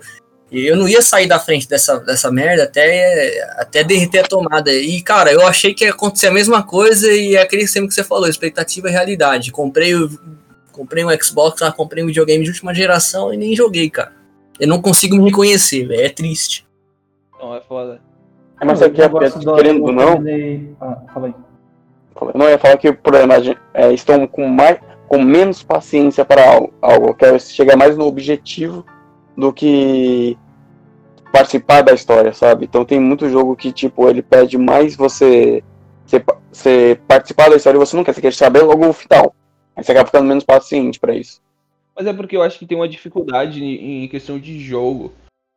[0.51, 4.73] E eu não ia sair da frente dessa, dessa merda até, até derreter a tomada.
[4.73, 7.95] E, cara, eu achei que ia acontecer a mesma coisa e é aquele sempre que
[7.95, 9.53] você falou, expectativa e realidade.
[9.53, 10.09] Comprei o,
[10.73, 14.13] comprei um Xbox, lá, comprei um videogame de última geração e nem joguei, cara.
[14.59, 16.01] Eu não consigo me reconhecer, velho.
[16.01, 16.67] É triste.
[17.39, 18.01] não, é foda.
[18.61, 19.09] É, mas Eu aqui, é,
[19.57, 21.35] querendo ou eu não, terminei- Ah, fala aí.
[22.21, 23.35] eu não ia falar que o problema
[23.75, 28.85] é, estão com mais com menos paciência para algo, algo quero chegar mais no objetivo
[29.39, 30.37] do que
[31.33, 32.65] participar da história, sabe?
[32.65, 35.63] Então tem muito jogo que tipo ele pede mais você
[36.05, 39.33] você, você participar da história e você não quer, você quer saber logo o final.
[39.77, 41.41] Aí você acaba ficando menos paciente para isso.
[41.97, 45.13] Mas é porque eu acho que tem uma dificuldade em questão de jogo.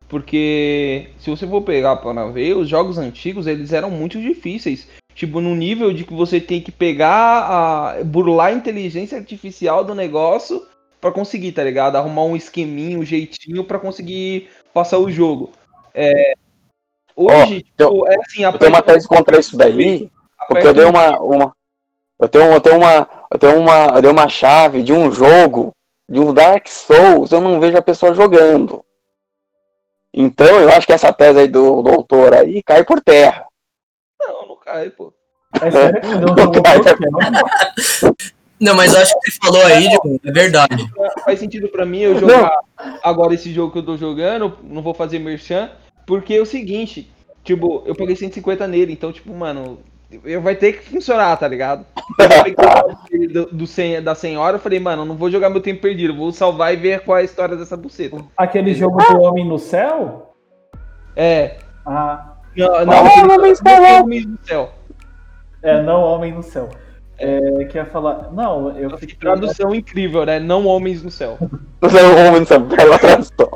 [0.07, 4.87] Porque se você for pegar para ver, os jogos antigos eles eram muito difíceis.
[5.15, 8.03] Tipo, no nível de que você tem que pegar a.
[8.03, 10.67] burlar a inteligência artificial do negócio
[11.01, 11.95] pra conseguir, tá ligado?
[11.97, 15.51] Arrumar um esqueminho, um jeitinho pra conseguir passar o jogo.
[15.93, 16.35] É,
[17.15, 20.09] Hoje, tipo, é assim, Eu tenho uma tese contra isso daí,
[20.47, 21.55] porque eu dei uma, uma
[22.19, 25.73] eu tenho, eu tenho uma, eu tenho uma, eu dei uma chave de um jogo,
[26.07, 28.85] de um Dark Souls, eu não vejo a pessoa jogando.
[30.13, 33.47] Então, eu acho que essa tese aí do doutor aí cai por terra.
[34.19, 35.13] Não, não cai, pô.
[35.61, 38.13] É sério que você não jogou Vai, vai.
[38.61, 39.87] Não, mas eu acho que você falou aí,
[40.23, 40.85] é verdade.
[41.25, 42.59] Faz sentido pra mim eu jogar
[43.03, 45.69] agora esse jogo que eu tô jogando, não vou fazer merchan,
[46.05, 47.11] porque é o seguinte,
[47.43, 49.79] tipo, eu paguei 150 nele, então, tipo, mano,
[50.25, 51.85] eu vai ter que funcionar, tá ligado?
[53.33, 56.15] Do, do sen- da senhora, eu falei, mano, eu não vou jogar meu tempo perdido,
[56.15, 58.17] vou salvar e ver qual é a história dessa buceta.
[58.37, 60.33] Aquele jogo do Homem no Céu?
[61.15, 61.57] É.
[61.85, 64.71] Ah, Não, não, Ah, aquele- não, não, Homens do céu.
[65.63, 66.69] é, não Homem no Céu.
[67.17, 68.31] É, que ia falar.
[68.31, 69.15] Não, eu Que fiquei.
[69.17, 70.39] tradução incrível, né?
[70.39, 71.37] Não homens no céu.
[71.81, 72.75] Não, homem, sabe?
[72.75, 73.49] Pela tradução.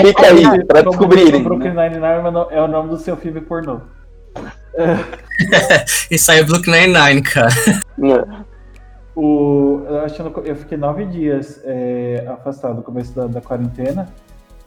[0.00, 1.42] Fica aí, pra descobrirem.
[1.44, 3.80] Brooklyn Nine-Nine é o nome do seu filme pornô.
[6.10, 7.48] E saiu Brooklyn Nine-Nine, cara.
[7.96, 8.44] né?
[9.14, 13.40] O, eu, acho que eu, eu fiquei nove dias é, afastado no começo da, da
[13.40, 14.08] quarentena.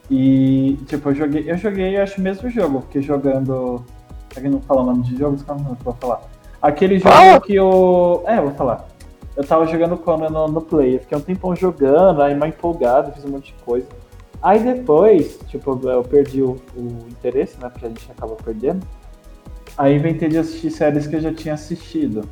[0.10, 2.82] E, tipo, eu joguei, eu joguei, acho, o mesmo jogo.
[2.82, 3.86] Fiquei jogando.
[4.36, 6.22] Aqui não fala o nome de jogos, calma, não, que eu vou falar.
[6.62, 7.42] Aquele jogo Fala!
[7.42, 8.24] que eu.
[8.26, 8.88] É, vou falar.
[9.36, 10.96] Eu tava jogando Conan no, no Play.
[10.96, 13.88] Eu fiquei um tempão jogando, aí mais empolgado, fiz um monte de coisa.
[14.42, 17.70] Aí depois, tipo, eu perdi o, o interesse, né?
[17.70, 18.86] Porque a gente acaba perdendo.
[19.78, 22.28] Aí inventei de assistir séries que eu já tinha assistido.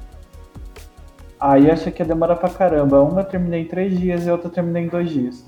[1.39, 3.01] Aí achei que ia demorar pra caramba.
[3.01, 5.45] Uma eu terminei em três dias e a outra eu terminei em dois dias.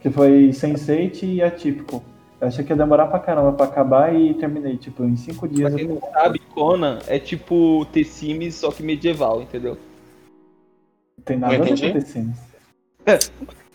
[0.00, 2.02] Que foi Sense8 e Atípico.
[2.40, 5.70] Eu achei que ia demorar pra caramba pra acabar e terminei, tipo, em cinco dias.
[5.74, 9.78] Pra quem eu- não sabe, Conan é tipo The Sims, só que medieval, entendeu?
[11.24, 12.36] Tem nada Não a ver com The Sims.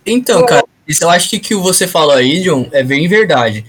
[0.05, 3.65] Então, cara, isso eu acho que o que você falou aí, John, é bem verdade.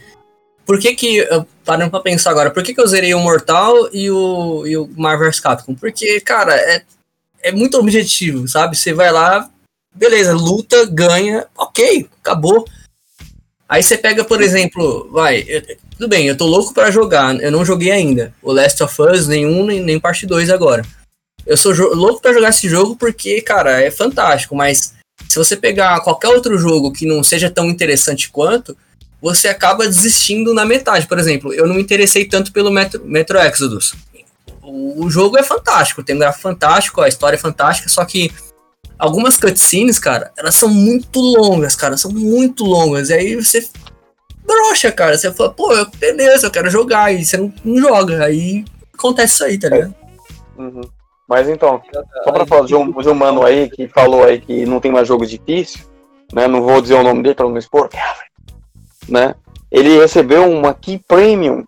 [0.66, 3.88] Por que que, eu- parando pra pensar agora, por que que eu zerei o Mortal
[3.92, 5.74] e o, e o Marvel vs Capcom?
[5.74, 6.82] Porque, cara, é,
[7.42, 8.76] é muito objetivo, sabe?
[8.76, 9.48] Você vai lá,
[9.94, 12.66] beleza, luta, ganha, ok, acabou.
[13.68, 15.44] Aí você pega, por exemplo, vai,
[15.96, 18.34] tudo bem, eu tô louco pra jogar, eu não joguei ainda.
[18.42, 20.84] O Last of Us, nenhum, nem, nem parte 2 agora.
[21.46, 24.94] Eu sou louco pra jogar esse jogo porque, cara, é fantástico, mas
[25.28, 28.76] se você pegar qualquer outro jogo que não seja tão interessante quanto,
[29.20, 31.06] você acaba desistindo na metade.
[31.06, 33.94] Por exemplo, eu não me interessei tanto pelo Metro, Metro Exodus.
[34.62, 38.32] O, o jogo é fantástico, tem um gráfico fantástico, a história é fantástica, só que
[38.98, 43.10] algumas cutscenes, cara, elas são muito longas, cara, são muito longas.
[43.10, 43.68] E aí você
[44.56, 45.16] brocha, cara.
[45.16, 47.12] Você fala, pô, eu- beleza, eu quero jogar.
[47.12, 48.24] E você não, não joga.
[48.24, 49.94] Aí acontece isso aí, tá ligado?
[50.56, 50.82] Uhum.
[51.28, 51.80] Mas então,
[52.22, 54.92] só pra falar de um, de um mano aí que falou aí que não tem
[54.92, 55.80] mais jogo difícil,
[56.32, 56.46] né?
[56.46, 57.88] Não vou dizer o nome dele pra não expor,
[59.08, 59.34] né?
[59.70, 61.64] Ele recebeu uma Key Premium.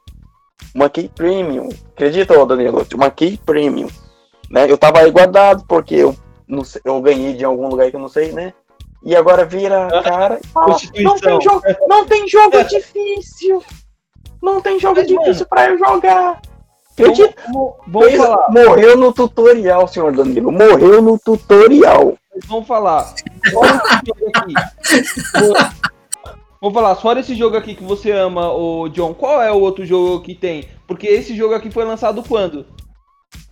[0.75, 1.69] Uma Key Premium.
[1.95, 2.87] Acredita, ô Danilo?
[2.95, 3.89] Uma Key Premium.
[4.51, 4.71] Né?
[4.71, 6.15] Eu tava aí guardado porque eu,
[6.47, 8.53] não sei- eu ganhei de algum lugar que eu não sei, né?
[9.07, 13.63] E agora vira a cara e fala, não tem, jogo, não tem jogo difícil.
[14.43, 16.43] Não tem jogo Mas, difícil pra eu jogar.
[16.99, 17.19] Vamos,
[17.87, 20.51] vamos Fez- falar, Morreu no tutorial, senhor Danilo.
[20.51, 22.15] Morreu no tutorial.
[22.49, 23.15] vamos falar.
[23.53, 24.55] Fora esse jogo aqui.
[26.61, 29.87] Vou falar, fora esse jogo aqui que você ama, o John, qual é o outro
[29.87, 30.69] jogo que tem?
[30.89, 32.67] Porque esse jogo aqui foi lançado quando?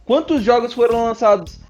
[0.05, 1.61] Quantos jogos foram lançados?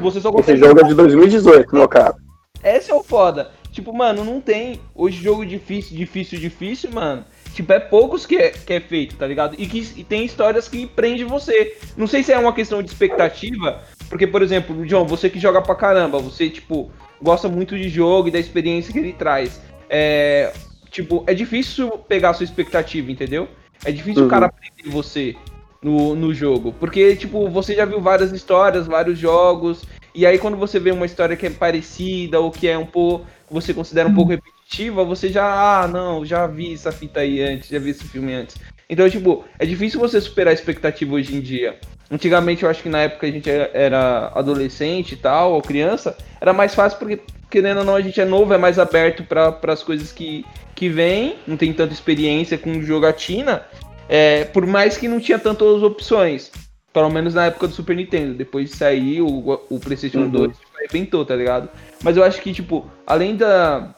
[0.00, 2.14] Você só Esse consegue jogo é de 2018, meu cara.
[2.62, 3.50] Esse é o foda.
[3.70, 4.80] Tipo, mano, não tem.
[4.94, 7.24] Hoje jogo difícil, difícil, difícil, mano.
[7.54, 9.54] Tipo, é poucos que é, que é feito, tá ligado?
[9.58, 11.76] E que e tem histórias que prende você.
[11.96, 15.60] Não sei se é uma questão de expectativa, porque, por exemplo, John, você que joga
[15.62, 16.90] pra caramba, você, tipo,
[17.20, 19.60] gosta muito de jogo e da experiência que ele traz.
[19.88, 20.52] É.
[20.90, 23.48] Tipo, é difícil pegar a sua expectativa, entendeu?
[23.84, 24.28] É difícil Uhum.
[24.28, 25.36] o cara prender você
[25.82, 26.74] no, no jogo.
[26.80, 29.84] Porque, tipo, você já viu várias histórias, vários jogos.
[30.16, 33.26] E aí, quando você vê uma história que é parecida ou que é um pouco.
[33.50, 35.44] você considera um pouco repetitiva, você já.
[35.44, 38.56] Ah, não, já vi essa fita aí antes, já vi esse filme antes.
[38.88, 41.76] Então, tipo, é difícil você superar a expectativa hoje em dia.
[42.10, 46.16] Antigamente, eu acho que na época a gente era- era adolescente e tal, ou criança,
[46.40, 49.58] era mais fácil porque, querendo ou não, a gente é novo, é mais aberto para
[49.72, 53.66] as coisas que, que vêm, não tem tanta experiência com jogatina,
[54.08, 56.50] é, por mais que não tinha tantas opções.
[56.96, 58.32] Pelo menos na época do Super Nintendo.
[58.32, 60.30] Depois de sair o, o PlayStation Uhum.
[60.30, 61.68] 2, tipo, arrebentou, tá ligado?
[62.02, 63.94] Mas eu acho que, tipo, além da.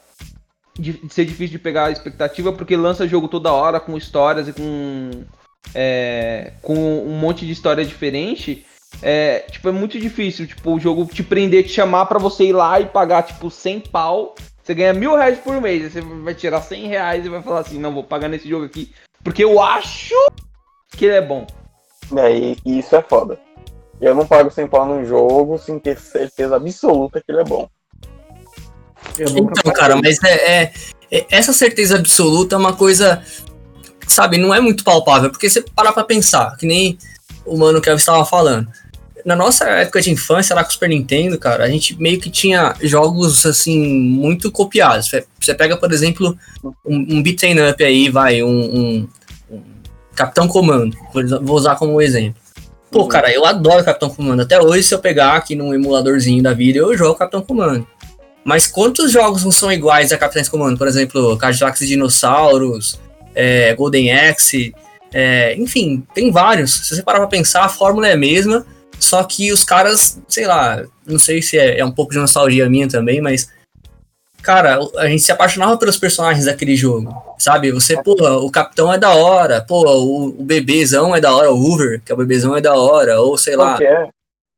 [0.77, 4.53] De, ser difícil de pegar a expectativa, porque lança jogo toda hora com histórias e
[4.53, 5.11] com.
[5.73, 8.67] é, com um monte de história diferente.
[9.01, 12.53] É, tipo, é muito difícil, tipo, o jogo te prender, te chamar pra você ir
[12.53, 14.35] lá e pagar, tipo, 100 pau.
[14.61, 17.61] Você ganha mil reais por mês, aí você vai tirar 100 reais e vai falar
[17.61, 20.17] assim, não, vou pagar nesse jogo aqui, porque eu acho
[20.97, 21.47] que ele é bom.
[22.17, 23.39] É, e, e isso é foda.
[24.01, 27.69] Eu não pago 100 pau num jogo sem ter certeza absoluta que ele é bom.
[29.19, 30.73] Eu nunca Então, cara, mas é, é-
[31.11, 33.23] é- essa certeza absoluta é uma coisa,
[34.07, 36.97] sabe, não é muito palpável, porque você parar pra pensar, que nem
[37.45, 38.69] o mano que eu estava falando.
[39.25, 42.31] Na nossa época de infância, lá com o Super Nintendo, cara, a gente meio que
[42.31, 45.11] tinha jogos, assim, muito copiados.
[45.41, 46.39] Você- pega, por exemplo,
[46.87, 49.09] um, um beat'em up aí, vai, um, um
[50.19, 50.97] Capitão Comando,
[51.43, 52.43] vou usar como exemplo.
[52.91, 53.09] Pô, uhum.
[53.09, 54.43] cara, eu adoro Capitão Comando.
[54.43, 57.87] Até hoje, se eu pegar aqui num emuladorzinho da vida, eu jogo Capitão Comando.
[58.45, 60.77] Mas quantos jogos não são iguais a Capitães Comando?
[60.77, 62.99] Por exemplo, Cadillacs e Dinossauros,
[63.33, 64.75] é, Golden Axe,
[65.13, 66.73] é, enfim, tem vários.
[66.73, 68.67] Se você parar pra pensar, a fórmula é a mesma,
[68.99, 72.69] só que os caras, sei lá, não sei se é, é um pouco de nostalgia
[72.69, 73.49] minha também, mas
[74.49, 77.71] cara, a gente se apaixonava pelos personagens daquele jogo, sabe?
[77.71, 81.63] Você, pô, o capitão é da hora, pô, o, o bebezão é da hora, o
[81.63, 83.77] Hoover, que é o bebezão é da hora, ou sei lá.
[83.79, 84.09] É.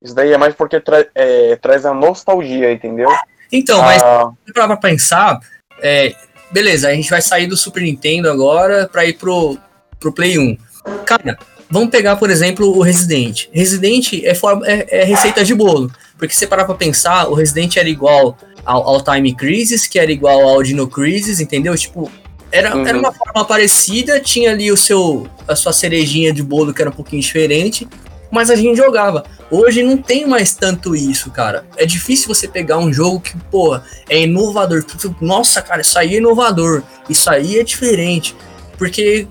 [0.00, 3.09] Isso daí é mais porque tra é, traz a nostalgia, entendeu?
[3.50, 4.31] Então, mas ah.
[4.55, 5.40] pra pensar,
[5.83, 6.14] é,
[6.53, 9.59] beleza, a gente vai sair do Super Nintendo agora pra ir pro,
[9.98, 10.57] pro Play 1.
[11.05, 11.37] Cara,
[11.70, 13.46] vamos pegar, por exemplo, o Resident.
[13.52, 15.90] Resident é, forma, é, é receita de bolo.
[16.18, 19.98] Porque se você parar pra pensar, o Resident era igual ao, ao Time Crisis, que
[19.98, 21.76] era igual ao Dino Crisis, entendeu?
[21.76, 22.11] Tipo,
[22.52, 22.87] era, uhum.
[22.87, 26.90] era uma forma parecida, tinha ali o seu a sua cerejinha de bolo que era
[26.90, 27.88] um pouquinho diferente,
[28.30, 29.24] mas a gente jogava.
[29.50, 31.64] Hoje não tem mais tanto isso, cara.
[31.76, 33.78] É difícil você pegar um jogo que, pô,
[34.09, 34.85] é inovador.
[35.20, 36.83] Nossa, cara, isso aí é inovador.
[37.09, 38.37] Isso aí é diferente.
[38.78, 39.26] Porque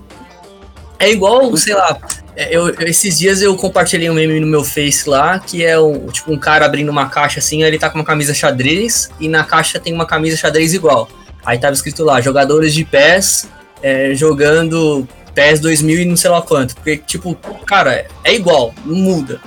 [1.00, 1.98] é igual, sei lá,
[2.36, 6.06] é, eu, esses dias eu compartilhei um meme no meu Face lá, que é um,
[6.06, 9.42] tipo um cara abrindo uma caixa assim, ele tá com uma camisa xadrez e na
[9.42, 11.08] caixa tem uma camisa xadrez igual.
[11.44, 13.48] Aí tava escrito lá, jogadores de PES
[13.82, 16.74] é, jogando PES 2000 e não sei lá quanto.
[16.74, 17.34] Porque, tipo,
[17.66, 19.40] cara, é igual, não muda.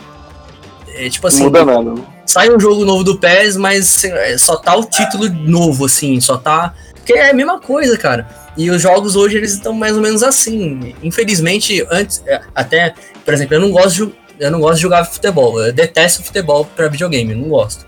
[0.96, 1.44] É tipo assim.
[1.44, 1.94] Muda nada.
[2.26, 6.38] Sai um jogo novo do PES, mas é, só tá o título novo, assim, só
[6.38, 6.74] tá.
[7.04, 8.26] Porque é a mesma coisa, cara.
[8.56, 10.96] E os jogos hoje eles estão mais ou menos assim.
[11.04, 12.94] Infelizmente, antes, é, até,
[13.26, 15.62] por exemplo, eu não gosto de, eu não gosto de jogar futebol.
[15.62, 17.86] Eu detesto futebol para videogame, não gosto.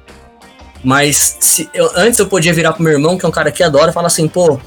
[0.84, 3.63] Mas se eu, antes eu podia virar pro meu irmão, que é um cara que
[3.63, 4.60] adora, falar assim, pô,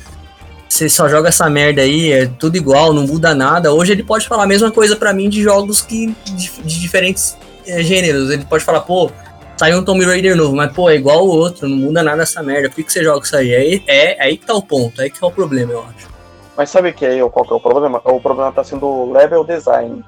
[0.67, 3.73] você só joga essa merda aí, é tudo igual, não muda nada.
[3.73, 7.37] Hoje ele pode falar a mesma coisa para mim de jogos que de, de diferentes
[7.67, 8.31] é, gêneros.
[8.31, 9.11] Ele pode falar, pô,
[9.59, 12.43] saiu um Tomb Raider novo, mas pô, é igual o outro, não muda nada essa
[12.43, 12.69] merda.
[12.69, 13.83] Por que, que você joga isso aí?
[13.87, 16.09] É, é, aí que tá o ponto, aí que tá o problema, eu acho.
[16.57, 18.01] Mas sabe que aí qual que é o problema?
[18.05, 20.05] O problema tá sendo o level design.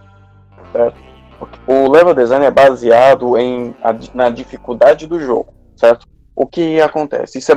[0.72, 0.96] Certo?
[1.66, 3.74] O level design é baseado em,
[4.14, 6.06] na dificuldade do jogo, certo?
[6.34, 7.38] O que acontece?
[7.38, 7.56] Isso é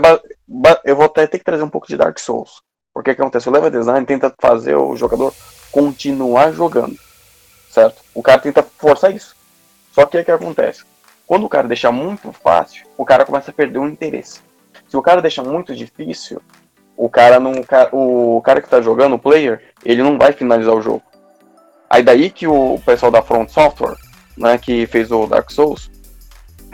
[0.84, 2.62] eu vou até ter que trazer um pouco de Dark Souls.
[2.94, 3.50] Porque o que acontece?
[3.50, 5.34] O level design tenta fazer o jogador
[5.72, 6.96] continuar jogando,
[7.70, 8.02] certo?
[8.14, 9.36] O cara tenta forçar isso.
[9.92, 10.84] Só que o que acontece?
[11.34, 14.40] Quando o cara deixa muito fácil, o cara começa a perder o interesse.
[14.88, 16.40] Se o cara deixa muito difícil,
[16.96, 17.54] o cara não.
[17.92, 21.02] O cara que tá jogando, o player, ele não vai finalizar o jogo.
[21.90, 23.96] Aí daí que o pessoal da Front Software,
[24.38, 25.90] né, que fez o Dark Souls,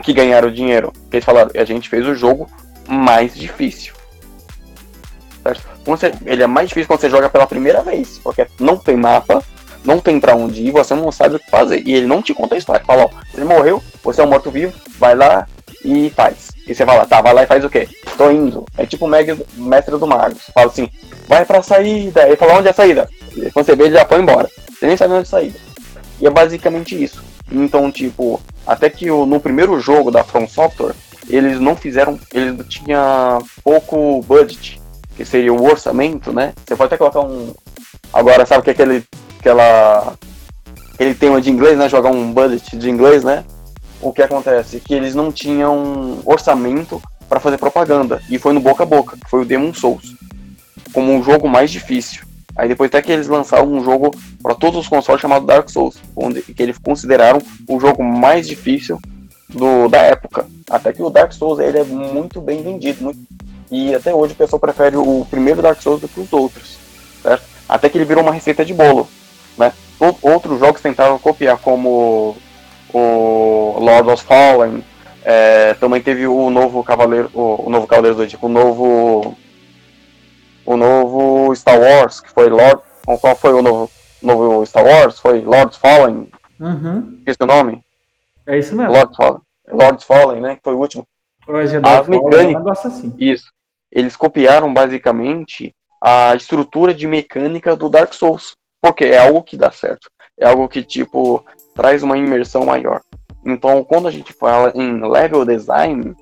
[0.02, 2.46] que ganharam dinheiro, eles falaram, a gente fez o jogo
[2.86, 3.94] mais difícil.
[5.42, 5.66] Certo?
[5.86, 9.42] Você, ele é mais difícil quando você joga pela primeira vez, porque não tem mapa,
[9.84, 11.82] não tem para onde ir, você não sabe o que fazer.
[11.86, 12.84] E ele não te conta a história.
[12.84, 15.46] Fala, ó, ele morreu, você é um morto-vivo, vai lá
[15.84, 16.50] e faz.
[16.66, 17.88] E você fala, tá, vai lá e faz o quê?
[18.16, 18.64] Tô indo.
[18.76, 20.36] É tipo o mestre do mago.
[20.54, 20.88] Fala assim,
[21.26, 22.26] vai pra saída.
[22.26, 23.08] Ele fala, onde é a saída?
[23.52, 24.48] Quando você vê, ele já foi embora.
[24.70, 25.58] Você nem sabe onde é a saída.
[26.20, 27.24] E é basicamente isso.
[27.50, 30.94] Então, tipo, até que o, no primeiro jogo da From Software,
[31.28, 32.18] eles não fizeram.
[32.32, 34.80] Eles tinham pouco budget,
[35.16, 36.52] que seria o orçamento, né?
[36.66, 37.54] Você pode até colocar um.
[38.12, 39.04] Agora, sabe o que é aquele
[39.40, 40.14] aquela
[40.94, 41.88] aquele tema de inglês, né?
[41.88, 43.44] Jogar um budget de inglês, né?
[44.00, 44.80] O que acontece?
[44.80, 48.22] Que eles não tinham orçamento para fazer propaganda.
[48.28, 50.14] E foi no boca a boca, que foi o Demon Souls.
[50.92, 52.22] Como um jogo mais difícil.
[52.56, 54.10] Aí depois até que eles lançaram um jogo
[54.42, 58.98] para todos os consoles chamado Dark Souls, onde que eles consideraram o jogo mais difícil
[59.48, 60.46] do, da época.
[60.68, 63.20] Até que o Dark Souls ele é muito bem vendido, muito,
[63.70, 66.76] e até hoje o pessoal prefere o primeiro Dark Souls do que os outros,
[67.22, 67.44] certo?
[67.68, 69.08] Até que ele virou uma receita de bolo.
[69.56, 69.72] Né?
[70.22, 72.36] Outros jogos tentaram copiar, como
[72.92, 74.82] o Lord of Fallen,
[75.22, 79.36] é, também teve o novo Cavaleiro, o, o novo Cavaleiro do Tipo, o novo
[80.64, 83.90] o novo Star Wars, que foi Lord, qual foi o novo,
[84.22, 85.18] novo Star Wars?
[85.18, 86.28] Foi Lord Fallen.
[86.58, 87.16] Uhum.
[87.18, 87.82] Esqueci o nome.
[88.46, 88.92] É isso mesmo.
[88.92, 90.56] Lord Fallen, Lord Fallen, né?
[90.56, 91.06] Que foi o último.
[91.82, 93.12] As mecânicas, assim.
[93.18, 93.50] Isso.
[93.90, 98.54] Eles copiaram basicamente a estrutura de mecânica do Dark Souls.
[98.80, 100.10] Porque é algo que dá certo.
[100.38, 103.00] É algo que, tipo, traz uma imersão maior.
[103.44, 106.14] Então, quando a gente fala em level design,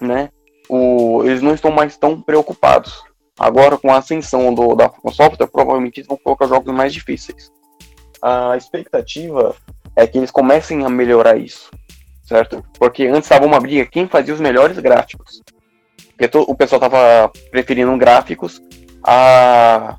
[0.00, 0.30] né,
[0.68, 3.02] o, eles não estão mais tão preocupados.
[3.38, 7.50] Agora, com a ascensão do, da software, provavelmente eles vão colocar jogos mais difíceis.
[8.20, 9.54] A expectativa
[9.96, 11.70] é que eles comecem a melhorar isso,
[12.22, 12.64] certo?
[12.78, 15.42] Porque antes estava uma briga quem fazia os melhores gráficos.
[16.16, 18.62] Porque o pessoal estava preferindo gráficos
[19.02, 19.96] a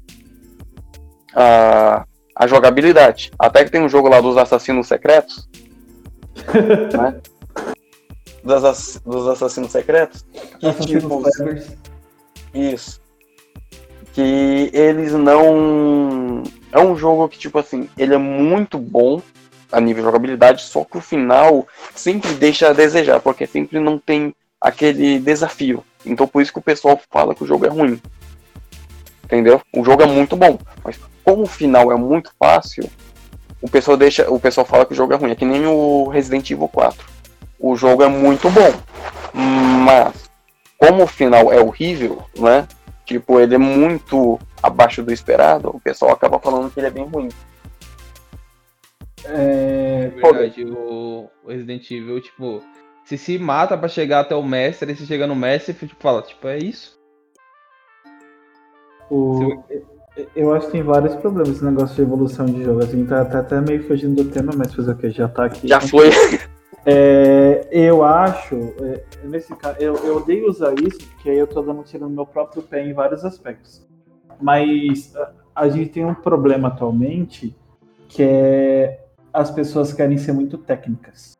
[1.35, 2.05] a,
[2.35, 3.31] a jogabilidade.
[3.37, 5.47] Até que tem um jogo lá dos assassinos secretos.
[6.97, 7.21] né?
[8.43, 10.25] dos, ass dos assassinos secretos.
[10.59, 11.23] Que, Assassinos tipo,
[12.53, 13.01] isso.
[14.13, 16.43] Que eles não.
[16.71, 19.21] É um jogo que, tipo assim, ele é muito bom
[19.71, 23.97] a nível de jogabilidade, só que o final sempre deixa a desejar, porque sempre não
[23.97, 25.83] tem aquele desafio.
[26.05, 27.99] Então por isso que o pessoal fala que o jogo é ruim.
[29.23, 29.59] Entendeu?
[29.73, 32.89] O jogo é muito bom, mas como o final é muito fácil,
[33.61, 36.07] o pessoal deixa, o pessoal fala que o jogo é ruim, é que nem o
[36.09, 37.07] Resident Evil 4.
[37.59, 38.71] O jogo é muito bom,
[39.85, 40.29] mas
[40.77, 42.67] como o final é horrível, né?
[43.05, 47.05] Tipo, ele é muito abaixo do esperado, o pessoal acaba falando que ele é bem
[47.05, 47.29] ruim.
[49.25, 52.61] É, É verdade, o, Resident Evil, tipo,
[53.05, 56.01] se se mata pra chegar até o mestre, aí você chega no mestre e tipo,
[56.01, 56.99] fala, tipo, é isso?
[59.09, 59.63] o-
[60.35, 62.83] eu acho que tem vários problemas esse negócio de evolução de jogo.
[62.83, 65.09] Assim, tá, tá até meio fugindo do tema, mas fazer o que?
[65.09, 65.67] Já tá aqui.
[65.67, 66.09] Já foi.
[66.85, 71.61] É, eu acho, é, nesse caso, eu, eu odeio usar isso, porque aí eu tô
[71.61, 73.87] dando tiro no meu próprio pé em vários aspectos.
[74.41, 77.55] Mas a, a gente tem um problema atualmente
[78.09, 78.99] que é
[79.31, 81.37] as pessoas querem ser muito técnicas.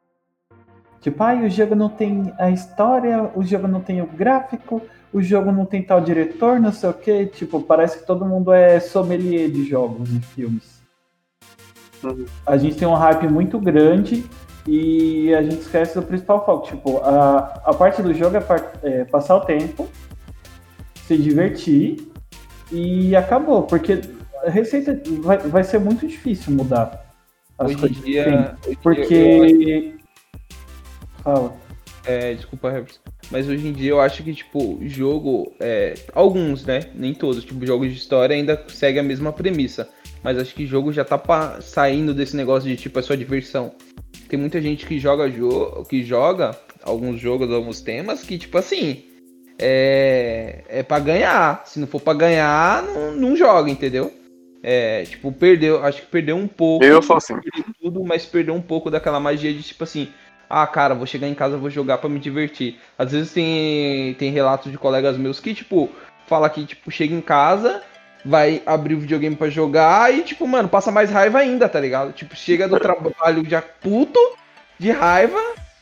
[1.02, 4.82] Tipo, ai, o jogo não tem a história, o jogo não tem o gráfico,
[5.14, 7.26] o jogo não tem tal diretor, não sei o quê.
[7.26, 10.82] Tipo, parece que todo mundo é sommelier de jogos e filmes.
[12.04, 12.26] Uhum.
[12.46, 14.26] A gente tem um hype muito grande
[14.68, 16.68] e a gente esquece do principal foco.
[16.68, 19.88] Tipo, a, a parte do jogo é, par- é passar o tempo,
[21.08, 22.12] se divertir
[22.72, 23.64] e acabou.
[23.64, 24.02] Porque
[24.46, 27.06] a receita vai, vai ser muito difícil mudar
[27.58, 27.98] as Hoje coisas.
[28.04, 28.28] dia.
[28.28, 29.96] Em dia porque.
[31.24, 31.63] Fala.
[32.06, 32.96] É, desculpa, Herbert.
[33.32, 35.54] Mas hoje em dia eu acho que, tipo, jogo.
[35.60, 36.82] É, alguns, né?
[36.94, 37.44] Nem todos.
[37.46, 39.88] Tipo, jogos de história ainda segue a mesma premissa.
[40.22, 43.72] Mas acho que jogo já tá pa- saindo desse negócio de, tipo, é só diversão.
[44.28, 45.86] Tem muita gente que joga jogo.
[45.86, 49.04] que joga alguns jogos, alguns temas, que, tipo assim.
[49.60, 51.64] É, é pra ganhar.
[51.66, 54.12] Se não for pra ganhar, não, não joga, entendeu?
[54.62, 55.84] É, tipo, perdeu.
[55.84, 57.36] Acho que perdeu um pouco Eu sou assim.
[57.82, 60.08] tudo, mas perdeu um pouco daquela magia de tipo assim,
[60.62, 62.80] ah, cara, vou chegar em casa, vou jogar pra me divertir.
[62.98, 65.90] Às vezes tem, tem relatos de colegas meus que, tipo,
[66.28, 67.82] fala que, tipo, chega em casa,
[68.24, 72.14] vai abrir o videogame pra jogar e, tipo, mano, passa mais raiva ainda, tá ligado?
[72.14, 74.20] Tipo, chega do trabalho já puto,
[74.80, 75.40] de raiva,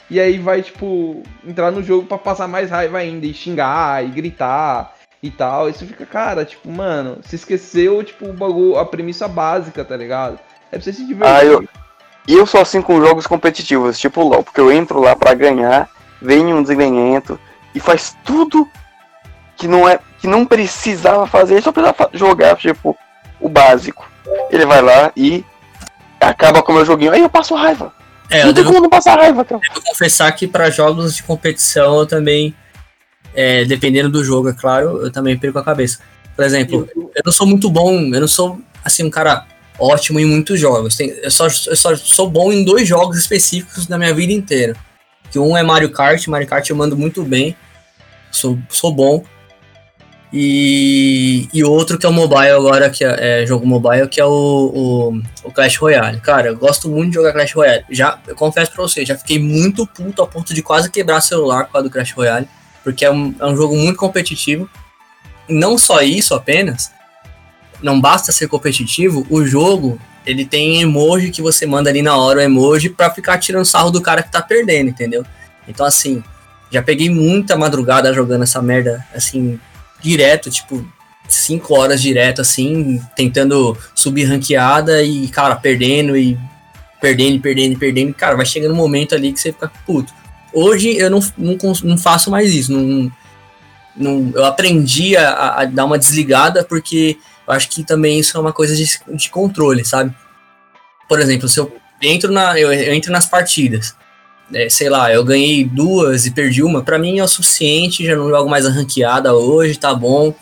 [0.09, 4.09] e aí vai, tipo, entrar no jogo pra passar mais raiva ainda, e xingar, e
[4.09, 5.71] gritar e tal.
[5.71, 10.39] Você fica, cara, tipo, mano, se esqueceu, tipo, o bagulho, a premissa básica, tá ligado?
[10.71, 11.35] É pra você se divertir.
[11.35, 11.63] Ah, eu-
[12.27, 15.89] E eu sou assim com jogos competitivos, tipo LOL, porque eu entro lá pra ganhar,
[16.21, 17.39] vem um desgrenhento
[17.73, 18.69] e faz tudo
[19.57, 22.95] que não é que não precisava fazer, ele só precisava jogar, tipo,
[23.39, 24.07] o básico.
[24.51, 25.43] Ele vai lá e
[26.19, 27.11] acaba com o meu joguinho.
[27.11, 27.91] Aí eu passo raiva.
[28.29, 29.59] É, eu não tem devo como não passar raiva, cara.
[29.73, 32.55] Vou confessar que para jogos de competição eu também,
[33.33, 35.99] é, dependendo do jogo, é claro, eu também perco a cabeça.
[36.35, 39.45] Por exemplo, eu não sou muito bom, eu não sou assim um cara
[39.81, 40.95] ótimo em muitos jogos.
[40.95, 44.75] Tem- eu, só, eu só sou bom em dois jogos específicos na minha vida inteira.
[45.31, 47.55] Que um é Mario Kart, Mario Kart eu mando muito bem,
[48.31, 49.23] sou, sou bom.
[50.33, 54.25] E, e outro que é o mobile agora, que é, é jogo mobile, que é
[54.25, 54.29] o,
[55.13, 56.21] o, o Clash Royale.
[56.21, 57.83] Cara, eu gosto muito de jogar Clash Royale.
[57.89, 61.65] Já, eu confesso pra você, já fiquei muito puto a ponto de quase quebrar celular
[61.65, 62.47] por causa do Clash Royale.
[62.83, 64.69] Porque é um, é um jogo muito competitivo.
[65.49, 66.91] Não só isso apenas,
[67.81, 72.39] não basta ser competitivo, o jogo ele tem emoji que você manda ali na hora,
[72.39, 75.25] o emoji, pra ficar tirando sarro do cara que tá perdendo, entendeu?
[75.67, 76.23] Então assim,
[76.71, 79.59] já peguei muita madrugada jogando essa merda, assim,
[80.01, 80.85] direto, tipo,
[81.27, 86.37] 5 horas direto, assim, tentando subir ranqueada e, cara, perdendo e
[86.99, 88.13] perdendo, perdendo, perdendo.
[88.13, 90.13] Cara, vai chegando um momento ali que você fica puto.
[90.53, 92.71] Hoje eu não, não, não faço mais isso.
[92.71, 93.11] Não,
[93.95, 97.17] não, eu aprendi a, a dar uma desligada porque
[97.47, 100.13] eu acho que também isso é uma coisa de, de controle, sabe?
[101.07, 103.95] Por exemplo, se eu entro, na, eu, entro nas partidas,
[104.53, 108.15] é, sei lá, eu ganhei duas e perdi uma, pra mim é o suficiente, já
[108.15, 110.33] não jogo mais a ranqueada hoje, tá bom.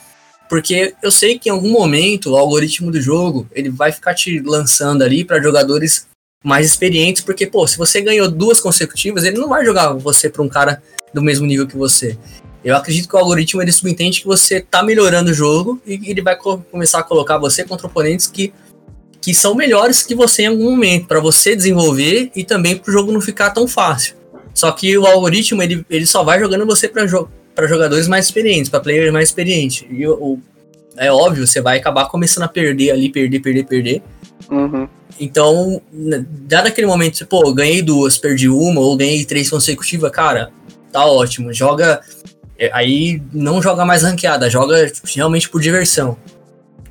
[0.50, 4.40] Porque eu sei que em algum momento o algoritmo do jogo ele vai ficar te
[4.40, 6.08] lançando ali para jogadores
[6.44, 10.42] mais experientes, porque pô, se você ganhou duas consecutivas, ele não vai jogar você para
[10.42, 10.82] um cara
[11.14, 12.18] do mesmo nível que você.
[12.64, 16.22] Eu acredito que o algoritmo ele subentende que você tá melhorando o jogo e ele
[16.22, 18.54] vai co- começar a colocar você contra oponentes que,
[19.22, 22.94] que são melhores que você em algum momento, para você desenvolver e também para o
[22.94, 24.16] jogo não ficar tão fácil.
[24.54, 28.26] Só que o algoritmo ele, ele só vai jogando você para jo pra jogadores mais
[28.26, 29.86] experientes, para players mais experientes.
[29.90, 30.40] E o, o-
[30.98, 34.02] é óbvio, você vai acabar começando a perder ali, perder, perder, perder.
[34.50, 34.88] Uhum.
[35.20, 35.82] Então,
[36.50, 40.52] já naquele momento, pô, ganhei duas, perdi uma, ou ganhei três consecutivas, cara,
[40.92, 41.54] tá ótimo.
[41.54, 42.02] Joga.
[42.60, 46.18] É, Aí não joga mais ranqueada, joga realmente por diversão.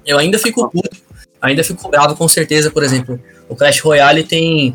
[0.06, 0.96] Eu ainda fico puto,
[1.40, 3.20] ainda fico bravo com certeza, por exemplo.
[3.48, 4.74] O Clash Royale tem,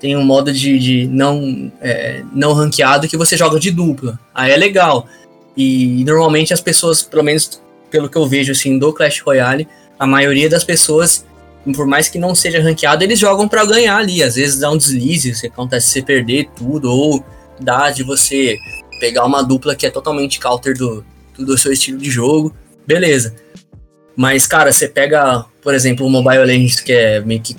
[0.00, 4.18] tem um modo de, de não, é, não ranqueado que você joga de dupla.
[4.34, 5.06] Aí é legal.
[5.54, 7.60] E normalmente as pessoas, pelo menos
[7.90, 9.68] pelo que eu vejo assim do Clash Royale,
[9.98, 11.26] a maioria das pessoas
[11.74, 14.22] por mais que não seja ranqueado, eles jogam pra ganhar ali.
[14.22, 17.22] Às vezes dá um deslize, se acontece você perder tudo, ou
[17.60, 18.56] dá de você
[19.00, 21.04] pegar uma dupla que é totalmente counter do,
[21.36, 22.54] do seu estilo de jogo.
[22.86, 23.34] Beleza.
[24.14, 27.56] Mas, cara, você pega, por exemplo, o Mobile Legends, que é meio que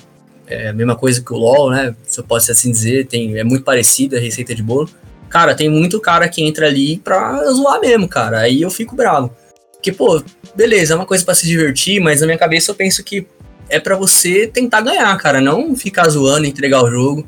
[0.48, 1.96] é a mesma coisa que o LoL, né?
[2.04, 4.90] Se eu posso assim dizer, tem, é muito parecido a receita de bolo.
[5.30, 8.40] Cara, tem muito cara que entra ali pra zoar mesmo, cara.
[8.40, 9.34] Aí eu fico bravo.
[9.72, 10.22] Porque, pô,
[10.54, 13.26] beleza, é uma coisa pra se divertir, mas na minha cabeça eu penso que
[13.70, 17.26] é pra você tentar ganhar, cara, não ficar zoando, entregar o jogo.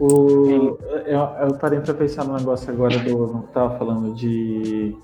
[0.00, 3.44] O, eu, eu parei pra pensar no negócio agora do.
[3.52, 4.96] Tava falando de.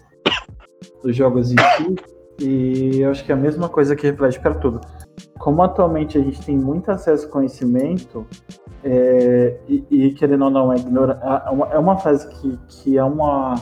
[1.03, 1.97] dos jogos em si.
[2.41, 4.81] E eu acho que é a mesma coisa que reflete para tudo.
[5.39, 8.27] Como atualmente a gente tem muito acesso ao conhecimento,
[8.83, 11.19] é, e, e, querendo ou não, é, ignora,
[11.73, 13.55] é, uma, fase que, que é uma.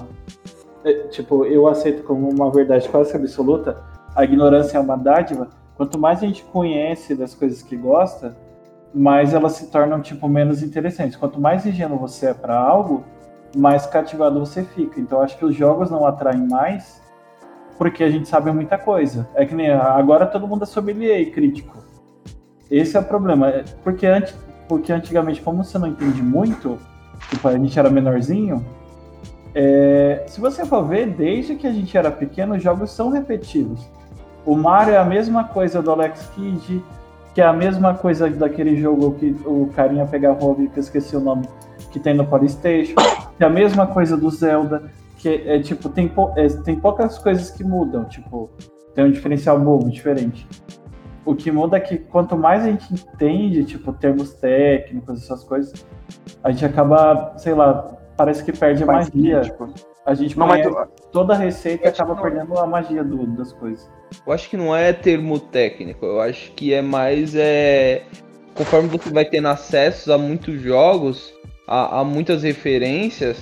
[0.85, 3.80] É, tipo, eu aceito como uma verdade quase absoluta.
[4.14, 5.49] A ignorância é uma dádiva.
[5.76, 8.37] Quanto mais a gente conhece das coisas que gosta,
[8.95, 11.16] mais elas se tornam tipo menos interessantes.
[11.16, 13.05] Quanto mais ingênuo você é para algo,
[13.57, 15.01] mais cativado você fica.
[15.01, 17.03] Então acho que os jogos não atraem mais
[17.78, 19.28] porque a gente sabe muita coisa.
[19.34, 21.78] É que nem agora todo mundo é sommelier e crítico.
[22.70, 23.53] Esse é o problema.
[23.82, 24.36] Porque, antes,
[24.68, 26.78] porque antigamente, como você não entende muito,
[27.28, 28.64] tipo, a gente era menorzinho,
[29.55, 33.86] é, se você for ver, desde que a gente era pequeno, os jogos são repetidos.
[34.47, 36.82] O Mario é a mesma coisa do Alex Kidd,
[37.35, 41.16] que é a mesma coisa daquele jogo que o carinha pegava o que eu esqueci
[41.16, 41.49] o nome,
[41.91, 42.95] que tem no Polystation,
[43.37, 46.78] que é a mesma coisa do Zelda, que é, é tipo, tem, pou, é, tem
[46.78, 48.51] poucas coisas que mudam, tipo,
[48.95, 50.47] tem um diferencial bobo, diferente.
[51.24, 55.87] O que muda é que quanto mais a gente entende, tipo, termos técnicos, essas coisas,
[56.43, 59.41] a gente acaba, sei lá, parece que perde a magia.
[59.43, 59.72] Tipo,
[60.05, 60.66] a gente não, mas
[61.12, 63.88] toda a receita acaba perdendo a magia do, das coisas.
[64.26, 68.03] Eu acho que não é termo técnico, eu acho que é mais é
[68.55, 71.32] conforme você vai tendo acesso a muitos jogos,
[71.66, 73.38] a, a muitas referências,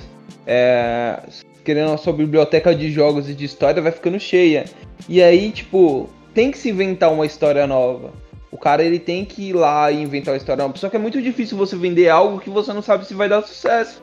[0.47, 1.19] é,
[1.65, 4.65] querendo a sua biblioteca de jogos e de história vai ficando cheia.
[5.09, 8.13] E aí, tipo, tem que se inventar uma história nova.
[8.51, 10.77] O cara ele tem que ir lá e inventar uma história nova.
[10.77, 13.43] Só que é muito difícil você vender algo que você não sabe se vai dar
[13.43, 14.03] sucesso.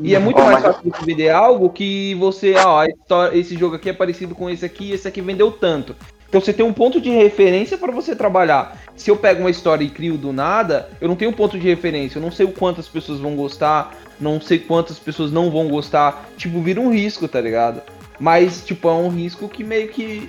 [0.00, 2.84] E é muito oh, mais fácil você vender algo que você, ó,
[3.32, 5.94] esse jogo aqui é parecido com esse aqui, esse aqui vendeu tanto.
[6.28, 8.78] Então você tem um ponto de referência para você trabalhar.
[8.94, 11.66] Se eu pego uma história e crio do nada, eu não tenho um ponto de
[11.66, 15.68] referência, eu não sei o quantas pessoas vão gostar, não sei quantas pessoas não vão
[15.68, 16.28] gostar.
[16.36, 17.80] Tipo, vira um risco, tá ligado?
[18.20, 20.28] Mas, tipo, é um risco que meio que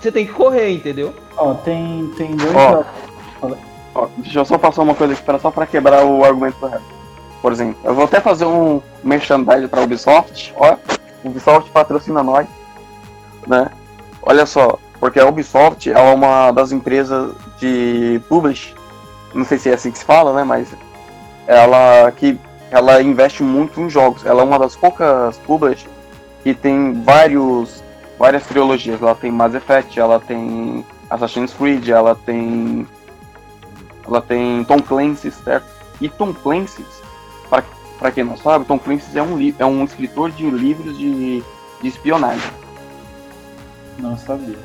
[0.00, 1.14] você tem que correr, entendeu?
[1.36, 2.84] Ó, tem, tem dois ó,
[3.94, 6.66] ó, deixa eu só passar uma coisa aqui para só para quebrar o argumento do
[6.66, 6.93] Reto.
[7.44, 10.54] Por exemplo, eu vou até fazer um merchandising para Ubisoft.
[10.56, 10.76] Ó,
[11.22, 12.46] Ubisoft patrocina nós,
[13.46, 13.70] né?
[14.22, 18.74] Olha só, porque a Ubisoft é uma das empresas de publish,
[19.34, 20.42] não sei se é assim que se fala, né?
[20.42, 20.74] Mas
[21.46, 22.40] ela que
[22.70, 24.24] ela investe muito em jogos.
[24.24, 25.86] Ela é uma das poucas publish
[26.42, 27.84] que tem vários
[28.18, 29.02] várias trilogias.
[29.02, 32.88] Ela tem Mass Effect, ela tem Assassin's Creed, ela tem
[34.08, 35.66] ela tem Tom Clancy, certo?
[36.00, 36.82] E Tom Clancy
[37.48, 41.42] para quem não sabe, Tom Clancy é um, é um escritor de livros de,
[41.80, 42.50] de espionagem.
[43.98, 44.58] Não sabia.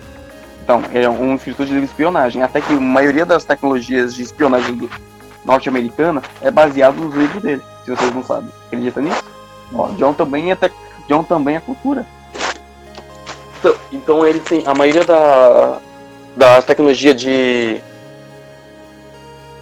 [0.64, 2.44] Então, ele é um escritor de livros de espionagem.
[2.44, 4.90] Até que a maioria das tecnologias de espionagem
[5.46, 7.62] norte-americana é baseado nos livros dele.
[7.86, 8.50] Se vocês não sabem.
[8.68, 9.24] Acredita nisso?
[9.74, 10.72] Ó, John também é te...
[11.08, 12.06] John também é cultura.
[13.60, 15.80] Então, então ele tem a maioria da
[16.36, 17.82] da tecnologia de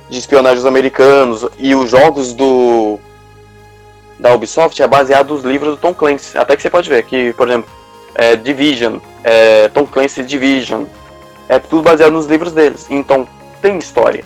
[0.10, 3.00] de espionagem dos americanos e os jogos do
[4.20, 6.38] da Ubisoft é baseado nos livros do Tom Clancy.
[6.38, 7.70] Até que você pode ver que, por exemplo,
[8.16, 10.86] é, Division, é, Tom Clancy Division,
[11.48, 12.88] é tudo baseado nos livros deles.
[12.90, 13.28] Então
[13.62, 14.24] tem história.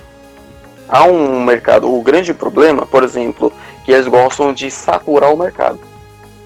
[0.88, 1.94] Há um mercado.
[1.94, 3.52] O grande problema, por exemplo,
[3.84, 5.80] que eles gostam de saturar o mercado.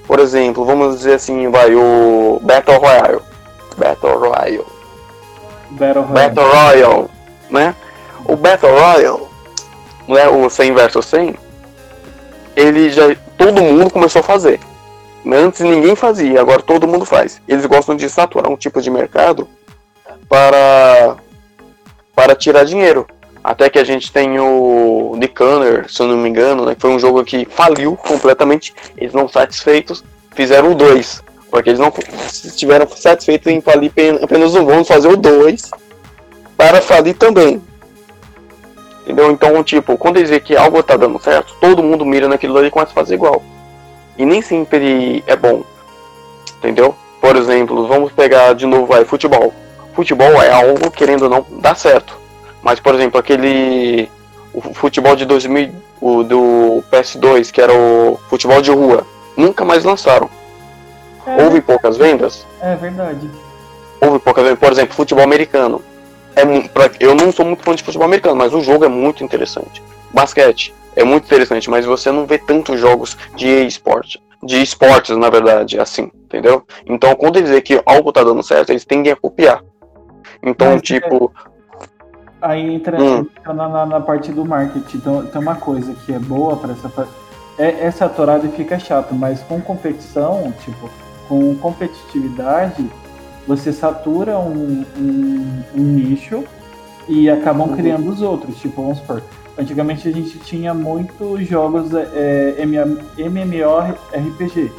[0.07, 3.21] Por exemplo, vamos dizer assim, vai o Battle Royale.
[3.77, 4.65] Battle Royale.
[5.71, 6.31] Battle Royale.
[6.31, 7.07] Battle Royale,
[7.49, 7.75] né?
[8.25, 9.21] O Battle Royale,
[10.07, 11.35] né, o 100 versus 100,
[12.55, 14.59] ele já todo mundo começou a fazer.
[15.25, 17.41] Antes ninguém fazia, agora todo mundo faz.
[17.47, 19.47] Eles gostam de saturar um tipo de mercado
[20.29, 21.17] para
[22.15, 23.05] para tirar dinheiro.
[23.43, 25.29] Até que a gente tem o The
[25.87, 28.73] se eu não me engano, né, que foi um jogo que faliu completamente.
[28.97, 30.03] Eles não satisfeitos
[30.33, 31.23] fizeram o 2.
[31.51, 31.93] Porque eles não
[32.27, 35.69] estiveram satisfeitos em falir apenas um, vamos fazer o 2
[36.57, 37.61] para falir também.
[39.05, 39.29] Entendeu?
[39.29, 42.69] Então, tipo, quando eles veem que algo tá dando certo, todo mundo mira naquilo ali
[42.69, 43.43] e começa a fazer igual.
[44.17, 45.63] E nem sempre é bom.
[46.57, 46.95] Entendeu?
[47.21, 49.53] Por exemplo, vamos pegar de novo aí, futebol.
[49.93, 52.17] Futebol é algo, querendo ou não, dá certo.
[52.63, 54.09] Mas, por exemplo, aquele.
[54.51, 59.05] O futebol de 2000, o do PS2, que era o futebol de rua,
[59.37, 60.29] nunca mais lançaram.
[61.27, 62.45] É, Houve poucas vendas?
[62.61, 63.29] É verdade.
[64.01, 64.59] Houve poucas vendas.
[64.59, 65.81] Por exemplo, futebol americano.
[66.35, 66.43] É,
[66.99, 69.81] eu não sou muito fã de futebol americano, mas o jogo é muito interessante.
[70.13, 75.29] Basquete é muito interessante, mas você não vê tantos jogos de esporte de esportes, na
[75.29, 76.63] verdade, assim, entendeu?
[76.85, 79.63] Então, quando eles veem que algo tá dando certo, eles tendem a copiar.
[80.41, 81.33] Então, Mas, tipo.
[82.41, 83.27] Aí entra, hum.
[83.37, 84.97] entra na, na, na, parte do marketing.
[84.97, 87.07] Então, tem uma coisa que é boa para essa.
[87.57, 90.89] É, é saturado e fica chato, mas com competição, tipo,
[91.27, 92.87] com competitividade,
[93.47, 96.43] você satura um, um, um nicho
[97.07, 97.75] e acabam uhum.
[97.75, 98.57] criando os outros.
[98.57, 99.21] Tipo, vamos supor,
[99.57, 102.55] Antigamente a gente tinha muitos jogos é,
[103.17, 104.71] MMORPG.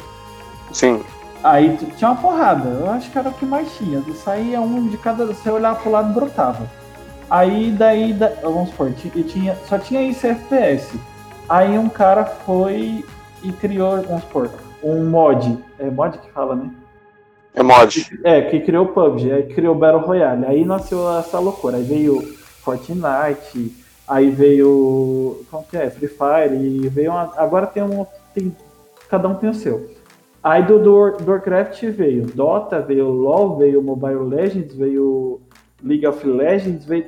[0.71, 1.01] Sim.
[1.43, 4.03] Aí tinha uma porrada, eu acho que era o que mais tinha.
[4.23, 5.25] Saía um de cada.
[5.25, 6.69] Você olhava pro lado brotava.
[7.29, 10.97] Aí daí, da, vamos supor, e tinha, só tinha isso FPS.
[11.49, 13.03] Aí um cara foi
[13.43, 14.49] e criou, vamos supor,
[14.83, 15.57] um mod.
[15.79, 16.69] É mod que fala, né?
[17.57, 18.07] É mod.
[18.23, 20.45] É, que criou o PUBG, aí criou o Battle Royale.
[20.45, 21.77] Aí nasceu essa loucura.
[21.77, 22.21] Aí veio
[22.61, 23.73] Fortnite,
[24.07, 25.43] Aí veio.
[25.51, 25.89] Como que é?
[25.89, 26.55] Free Fire.
[26.55, 28.05] E veio uma, Agora tem um.
[28.33, 28.55] Tem,
[29.09, 29.89] cada um tem o seu.
[30.41, 35.41] Aí do, do, Warcraft veio Dota, veio LoL, veio Mobile Legends, veio
[35.83, 37.07] League of Legends, veio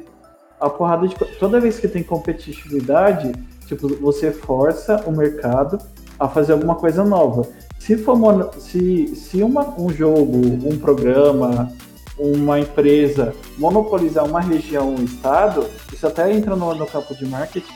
[0.60, 1.16] a porrada de.
[1.40, 3.32] Toda vez que tem competitividade,
[3.66, 5.80] tipo, você força o mercado
[6.20, 7.48] a fazer alguma coisa nova.
[7.80, 11.72] Se for se, se uma, um jogo, um programa,
[12.18, 17.74] uma empresa monopolizar uma região, um estado, isso até entra no, no campo de marketing,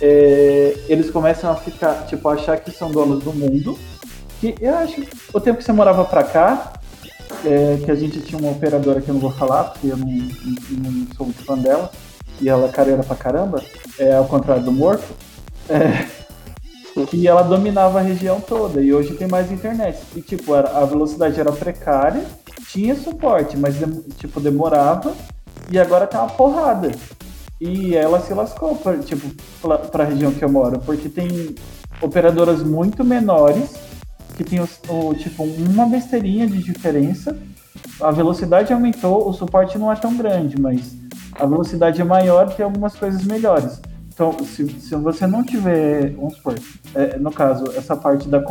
[0.00, 3.78] é, eles começam a ficar, tipo, a achar que são donos do mundo.
[4.40, 5.02] Que eu acho,
[5.32, 6.72] o tempo que você morava pra cá,
[7.44, 10.06] é, que a gente tinha uma operadora que eu não vou falar, porque eu não,
[10.06, 11.90] não, não sou muito fã dela,
[12.40, 13.62] e ela é careira pra caramba,
[13.98, 15.04] é ao contrário do morto,
[15.68, 16.06] é,
[17.06, 19.98] que ela dominava a região toda, e hoje tem mais internet.
[20.14, 22.24] E tipo, era, a velocidade era precária,
[22.68, 23.76] tinha suporte, mas
[24.16, 25.14] tipo, demorava
[25.70, 26.92] e agora tá uma porrada.
[27.60, 29.30] E ela se lascou, pra, tipo,
[29.60, 31.54] pra, pra região que eu moro, porque tem
[32.00, 33.74] operadoras muito menores
[34.36, 37.36] que tem o, o, tipo uma besteirinha de diferença.
[38.00, 40.96] A velocidade aumentou, o suporte não é tão grande, mas
[41.32, 43.80] a velocidade é maior e tem algumas coisas melhores.
[44.18, 46.58] Então, se, se você não tiver, vamos supor,
[46.92, 48.42] é, no caso, essa parte da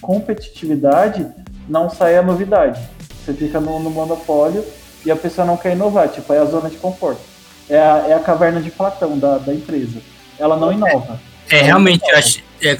[0.00, 1.26] competitividade,
[1.68, 2.80] não sai a novidade.
[3.24, 4.64] Você fica no, no, monopólio
[5.04, 7.20] e a pessoa não quer inovar, tipo, é a zona de conforto.
[7.68, 10.00] É a, é a caverna de Platão da, da empresa.
[10.38, 11.20] Ela não inova.
[11.50, 12.76] É, é realmente, acho, é,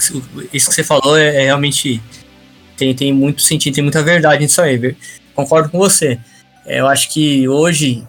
[0.53, 2.01] isso que você falou é, é, realmente.
[2.77, 4.97] Tem, tem muito sentido, tem muita verdade nisso aí.
[5.35, 6.17] Concordo com você.
[6.65, 8.07] É, eu acho que hoje,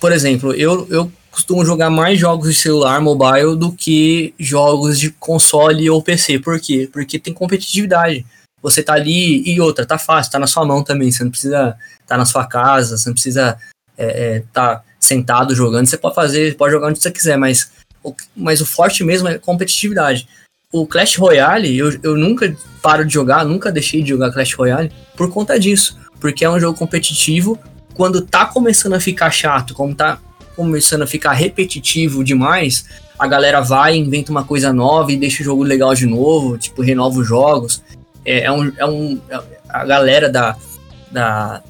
[0.00, 5.10] por exemplo, eu, eu costumo jogar mais jogos de celular, mobile, do que jogos de
[5.10, 6.38] console ou PC.
[6.38, 6.88] Por quê?
[6.90, 8.24] Porque tem competitividade
[8.62, 11.12] você tá ali e outra, tá fácil, tá na sua mão também.
[11.12, 11.76] Você não precisa
[12.06, 13.58] tá na sua casa, você não precisa
[13.98, 15.86] é, é, tá sentado jogando.
[15.86, 17.70] Você pode fazer, pode jogar onde você quiser, mas
[18.02, 20.26] o, mas o forte mesmo é competitividade.
[20.72, 24.90] O Clash Royale, eu, eu nunca paro de jogar, nunca deixei de jogar Clash Royale
[25.14, 25.98] por conta disso.
[26.18, 27.58] Porque é um jogo competitivo.
[27.94, 30.18] Quando tá começando a ficar chato, como tá
[30.56, 32.86] começando a ficar repetitivo demais,
[33.18, 36.82] a galera vai, inventa uma coisa nova e deixa o jogo legal de novo, tipo,
[36.82, 37.82] renova os jogos
[38.26, 39.20] é, é, um, é um.
[39.68, 40.56] A galera da,
[41.10, 41.62] da,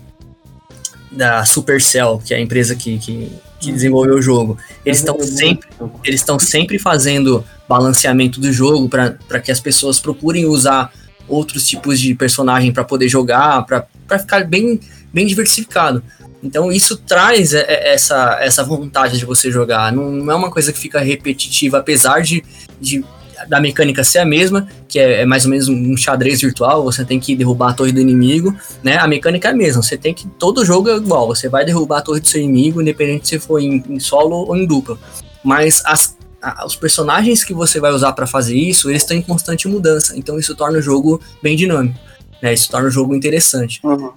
[1.12, 3.30] da Supercell, que é a empresa que, que,
[3.61, 5.68] que desenvolveu o jogo, eles estão sempre,
[6.03, 10.91] eles estão sempre fazendo balanceamento do jogo para que as pessoas procurem usar
[11.28, 14.80] outros tipos de personagem para poder jogar, para ficar bem,
[15.12, 16.03] bem diversificado.
[16.43, 19.93] Então isso traz essa, essa vontade de você jogar.
[19.93, 22.45] Não é uma coisa que fica repetitiva, apesar de,
[22.80, 23.05] de
[23.49, 27.05] da mecânica ser a mesma, que é, é, mais ou menos um xadrez virtual, você
[27.05, 28.97] tem que derrubar a torre do inimigo, né?
[28.97, 30.26] A mecânica é a mesma, você tem que.
[30.26, 33.61] Todo jogo é igual, você vai derrubar a torre do seu inimigo, independente se for
[33.61, 34.99] em, em solo ou em dupla.
[35.45, 39.22] Mas as, a, os personagens que você vai usar para fazer isso, eles estão em
[39.22, 41.99] constante mudança, então isso torna o jogo bem dinâmico,
[42.43, 42.55] né?
[42.55, 43.80] Isso torna o jogo interessante.
[43.84, 44.12] Uhum.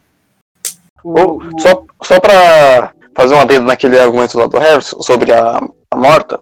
[1.59, 5.59] só só para fazer um adendo naquele argumento lá do Harrison sobre a,
[5.91, 6.39] a morta,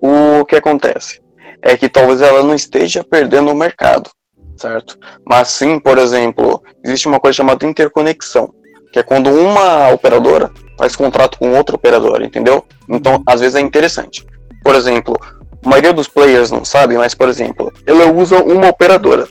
[0.00, 1.20] o que acontece
[1.62, 4.10] é que talvez ela não esteja perdendo o mercado,
[4.56, 4.98] certo?
[5.26, 8.52] Mas sim, por exemplo, existe uma coisa chamada interconexão,
[8.92, 12.64] que é quando uma operadora faz contrato com outra operadora, entendeu?
[12.88, 14.24] Então, às vezes é interessante.
[14.62, 15.16] Por exemplo,
[15.64, 19.26] a maioria dos players não sabe, mas, por exemplo, ela usa uma operadora,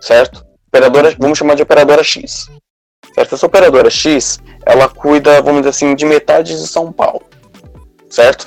[0.00, 0.44] certo?
[0.68, 2.48] Operadora, vamos chamar de operadora X.
[3.16, 3.34] Certo?
[3.34, 7.22] Essa operadora X, ela cuida, vamos dizer assim, de metade de São Paulo,
[8.10, 8.46] certo?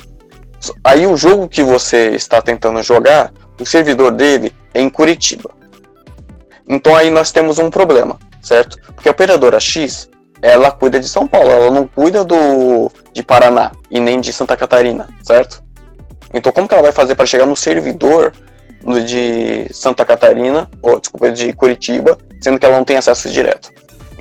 [0.83, 5.49] Aí o jogo que você está tentando jogar, o servidor dele é em Curitiba.
[6.67, 8.77] Então aí nós temos um problema, certo?
[8.93, 10.07] Porque a operadora X,
[10.39, 14.55] ela cuida de São Paulo, ela não cuida do de Paraná e nem de Santa
[14.55, 15.63] Catarina, certo?
[16.31, 18.33] Então como que ela vai fazer para chegar no servidor
[19.03, 23.71] de Santa Catarina, ou desculpa, de Curitiba, sendo que ela não tem acesso direto?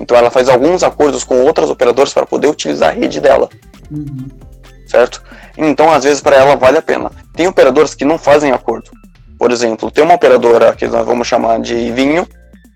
[0.00, 3.48] Então ela faz alguns acordos com outras operadoras para poder utilizar a rede dela.
[3.90, 4.28] Uhum.
[4.86, 5.22] Certo?
[5.56, 7.10] Então, às vezes, para ela vale a pena.
[7.34, 8.90] Tem operadoras que não fazem acordo.
[9.38, 12.26] Por exemplo, tem uma operadora que nós vamos chamar de vinho,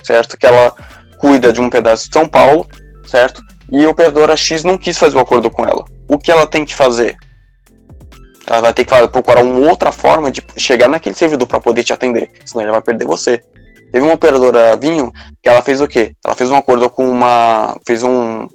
[0.02, 0.36] certo?
[0.36, 0.74] Que ela
[1.18, 2.66] cuida de um pedaço de São Paulo,
[3.06, 3.42] certo?
[3.70, 5.84] E a operadora X não quis fazer o acordo com ela.
[6.08, 7.16] O que ela tem que fazer?
[8.46, 11.92] Ela vai ter que procurar uma outra forma de chegar naquele servidor para poder te
[11.92, 13.42] atender, senão ela vai perder você.
[13.92, 15.12] Teve uma operadora Vinho
[15.42, 16.14] que ela fez o quê?
[16.24, 17.76] Ela fez um acordo com uma.
[17.86, 18.48] fez um.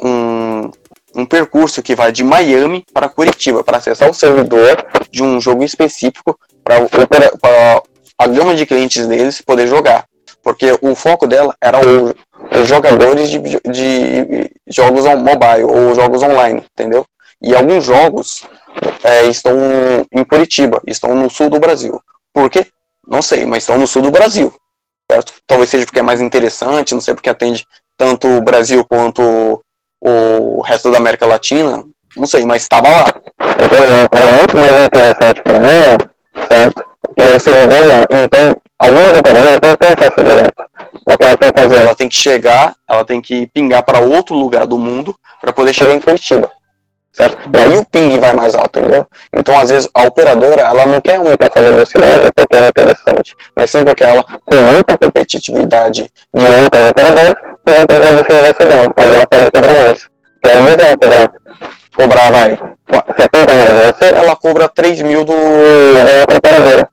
[0.00, 0.70] um,
[1.12, 5.64] um percurso que vai de Miami para Curitiba para acessar o servidor de um jogo
[5.64, 6.76] específico para
[8.16, 10.04] a gama de clientes deles poder jogar.
[10.42, 12.14] Porque o foco dela era o,
[12.60, 17.04] os jogadores de, de jogos mobile ou jogos online, entendeu?
[17.42, 18.44] E alguns jogos
[19.02, 19.54] é, estão
[20.12, 22.00] em Curitiba, estão no sul do Brasil.
[22.32, 22.66] Por quê?
[23.06, 24.52] Não sei, mas estão no sul do Brasil.
[25.10, 25.34] Certo?
[25.46, 29.60] Talvez seja porque é mais interessante, não sei porque atende tanto o Brasil quanto
[30.00, 31.84] o resto da América Latina,
[32.16, 33.14] não sei, mas estava lá.
[33.38, 36.84] É muito mais interessante para mim, certo?
[37.16, 37.50] Que você
[38.24, 39.12] então, algumas
[41.38, 41.76] têm que fazer?
[41.76, 45.74] Ela tem que chegar, ela tem que pingar para outro lugar do mundo para poder
[45.74, 46.50] chegar em Curitiba
[47.12, 47.38] certo?
[47.52, 49.06] E aí o ping vai mais alto, entendeu?
[49.32, 53.70] Então, às vezes, a operadora, ela não quer muito fazer velocidade porque é interessante, mas
[53.70, 57.34] sim porque ela, com muita competitividade de outras operadoras,
[57.64, 60.10] tem velocidade não, mas ela pode cobrar mais.
[60.42, 61.40] Que é mesmo a operadora
[61.96, 62.58] cobrar, vai,
[63.18, 66.88] 70 reais você, ela cobra 3 mil do outra operadora.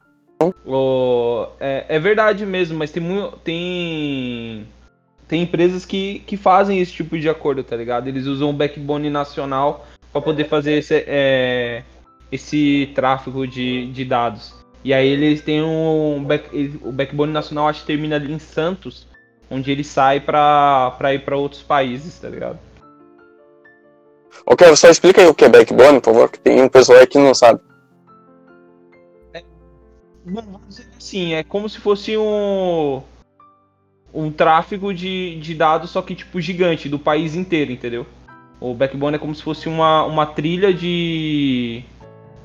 [0.65, 3.37] Oh, é, é verdade mesmo, mas tem muito.
[3.37, 4.67] Tem
[5.27, 8.07] tem empresas que, que fazem esse tipo de acordo, tá ligado?
[8.07, 9.85] Eles usam o backbone nacional
[10.17, 11.83] para poder fazer esse, é,
[12.31, 14.53] esse tráfego de, de dados.
[14.83, 19.07] E aí eles têm um back, o backbone nacional acho que termina ali em Santos,
[19.49, 22.59] onde ele sai para ir para outros países, tá ligado?
[24.45, 27.07] Ok, só explica aí o que é backbone, por favor, que tem um pessoal aí
[27.07, 27.59] que não sabe.
[29.33, 29.43] É,
[30.25, 33.01] vamos dizer assim, é como se fosse um
[34.13, 38.05] um tráfego de, de dados, só que tipo gigante, do país inteiro, entendeu?
[38.59, 41.83] O backbone é como se fosse uma, uma trilha de.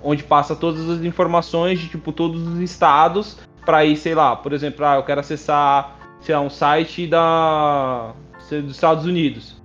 [0.03, 4.53] onde passa todas as informações de tipo todos os estados para ir, sei lá, por
[4.53, 8.13] exemplo, ah, eu quero acessar, sei lá, um site da
[8.51, 9.57] dos Estados Unidos.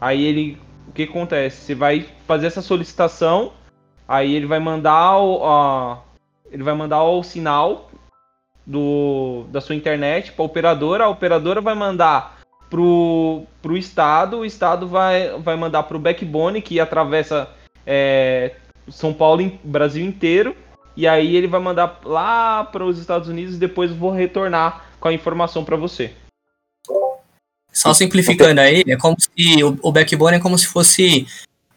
[0.00, 1.58] Aí ele, o que acontece?
[1.62, 3.52] Você vai fazer essa solicitação,
[4.08, 5.98] aí ele vai mandar o, a,
[6.50, 7.90] ele vai mandar o sinal
[8.66, 12.39] do, da sua internet para operadora, a operadora vai mandar
[12.70, 17.50] pro, pro estado, o estado vai, vai mandar pro backbone que atravessa
[17.84, 18.52] é,
[18.88, 20.56] São Paulo, Brasil inteiro,
[20.96, 25.08] e aí ele vai mandar lá para os Estados Unidos e depois vou retornar com
[25.08, 26.12] a informação para você.
[27.72, 31.26] Só simplificando aí, é como se o backbone é como se fosse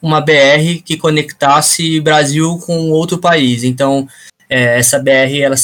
[0.01, 3.63] uma BR que conectasse Brasil com outro país.
[3.63, 4.07] Então,
[4.49, 5.55] é, essa BR ela,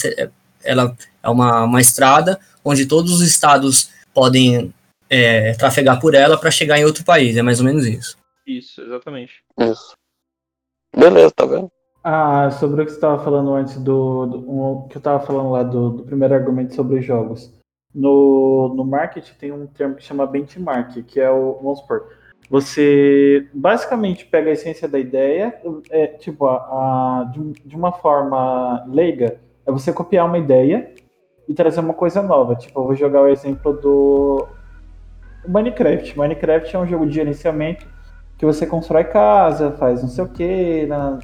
[0.63, 4.73] ela é uma, uma estrada onde todos os estados podem
[5.09, 7.35] é, trafegar por ela para chegar em outro país.
[7.37, 8.17] É mais ou menos isso.
[8.45, 9.43] Isso, exatamente.
[9.59, 9.93] Isso.
[10.95, 11.71] Beleza, tá vendo?
[12.03, 15.51] Ah, sobre o que você estava falando antes do, do um, que eu estava falando
[15.51, 17.53] lá do, do, primeiro argumento sobre jogos.
[17.93, 22.07] No, no marketing tem um termo que chama benchmark, que é o, vamos supor,
[22.49, 25.59] você basicamente pega a essência da ideia,
[25.91, 30.91] é, tipo, a, a de, de, uma forma leiga, é você copiar uma ideia
[31.47, 32.55] e trazer uma coisa nova.
[32.55, 34.47] Tipo, eu vou jogar o exemplo do
[35.49, 36.17] Minecraft.
[36.17, 37.85] Minecraft é um jogo de gerenciamento
[38.37, 40.85] que você constrói casa, faz não sei o que.
[40.85, 41.19] Né?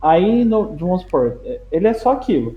[0.00, 1.40] Aí, no, vamos supor,
[1.70, 2.56] ele é só aquilo.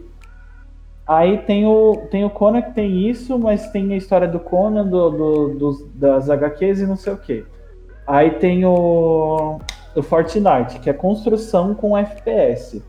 [1.08, 4.86] Aí tem o, tem o Conan que tem isso, mas tem a história do Conan,
[4.86, 7.44] do, do, dos, das HQs e não sei o que.
[8.06, 9.60] Aí tem o.
[9.96, 12.84] o Fortnite, que é construção com FPS.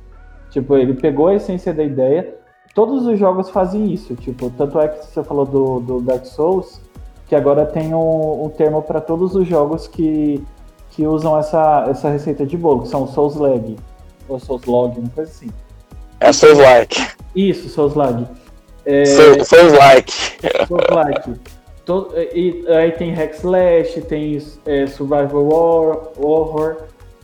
[0.51, 2.37] Tipo, ele pegou a essência da ideia.
[2.75, 4.15] Todos os jogos fazem isso.
[4.17, 6.81] Tipo, tanto é que você falou do, do Dark Souls,
[7.31, 10.45] que agora tem um, um termo para todos os jogos que,
[10.91, 13.77] que usam essa, essa receita de bolo, que são Souls Lag,
[14.29, 15.49] ou Souls Log, uma coisa assim.
[16.19, 17.07] É Souls Like.
[17.37, 18.27] Isso, Souls Lag.
[18.85, 19.05] É,
[19.45, 20.13] Souls Like.
[20.67, 21.41] Souls Like.
[21.85, 26.79] To- e, aí tem Hack Slash, tem é, Survival War, Horror.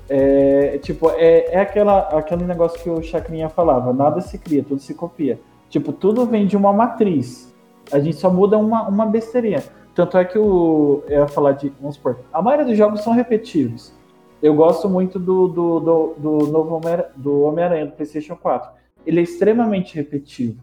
[0.08, 4.80] É, tipo, é, é aquela, aquele negócio que o Chacrinha falava, nada se cria, tudo
[4.80, 5.40] se copia.
[5.68, 7.52] Tipo, tudo vem de uma matriz.
[7.90, 9.64] A gente só muda uma, uma besteirinha.
[9.96, 11.02] Tanto é que o.
[11.08, 11.70] Eu ia falar de.
[11.80, 12.20] Vamos supor.
[12.30, 13.94] A maioria dos jogos são repetitivos.
[14.42, 18.70] Eu gosto muito do, do, do, do novo Homem- do Homem-Aranha do PlayStation 4.
[19.06, 20.62] Ele é extremamente repetitivo.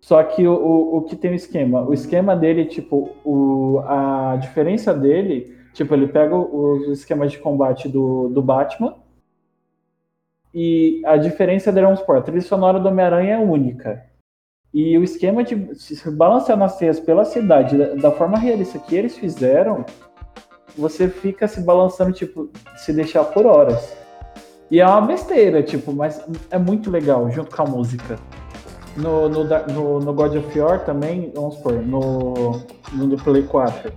[0.00, 1.82] Só que o, o, o que tem o esquema?
[1.82, 7.88] O esquema dele, tipo, o, a diferença dele, tipo, ele pega os esquemas de combate
[7.88, 8.96] do, do Batman
[10.52, 14.04] e a diferença dele, vamos supor, a trilha sonora do Homem-Aranha é única.
[14.78, 19.16] E o esquema de se balancear nas teias pela cidade, da, forma realista que eles
[19.16, 19.86] fizeram,
[20.76, 23.96] você fica se balançando, tipo, se deixar por horas.
[24.70, 28.18] E é uma besteira, tipo, mas é muito legal, junto com a música.
[28.98, 32.60] No, no, no, no God of War também, vamos supor, no,
[32.92, 33.90] no do Play 4,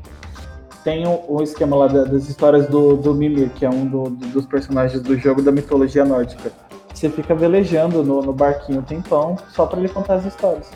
[0.85, 4.09] tem o, o esquema lá da- das histórias do, do Mimir, que é um do-
[4.11, 6.53] do- dos personagens do jogo da mitologia nórdica.
[6.99, 10.69] Você fica velejando no, no barquinho um tempão só pra ele contar as histórias.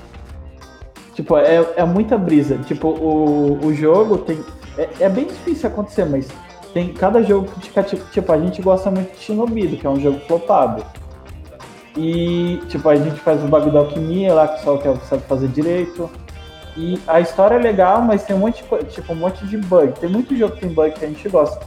[1.13, 2.57] Tipo, é, é muita brisa.
[2.59, 4.39] Tipo, o, o jogo tem.
[4.77, 6.29] É, é bem difícil acontecer, mas
[6.73, 9.89] tem cada jogo que fica, tipo, tipo, a gente gosta muito de Shinobi, que é
[9.89, 10.85] um jogo flopado.
[11.97, 15.49] E, tipo, a gente faz o bagulho da alquimia lá, que só que sabe fazer
[15.49, 16.09] direito.
[16.77, 19.91] E a história é legal, mas tem um monte de, tipo, um monte de bug.
[19.99, 21.59] Tem muito jogo que tem bug que a gente gosta.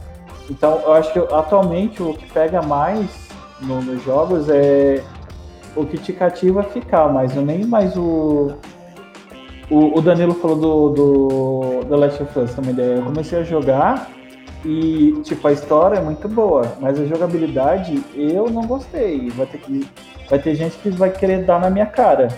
[0.49, 3.26] Então, eu acho que atualmente o que pega mais
[3.61, 5.01] no- nos jogos é
[5.75, 8.53] o que te cativa ficar, mas não nem mais o.
[9.69, 10.89] O, o Danilo falou do,
[11.81, 12.73] do The Last of Us também.
[12.73, 14.09] daí Eu comecei a jogar
[14.63, 19.29] e, tipo, a história é muito boa, mas a jogabilidade eu não gostei.
[19.31, 19.87] Vai ter, que,
[20.29, 22.29] vai ter gente que vai querer dar na minha cara.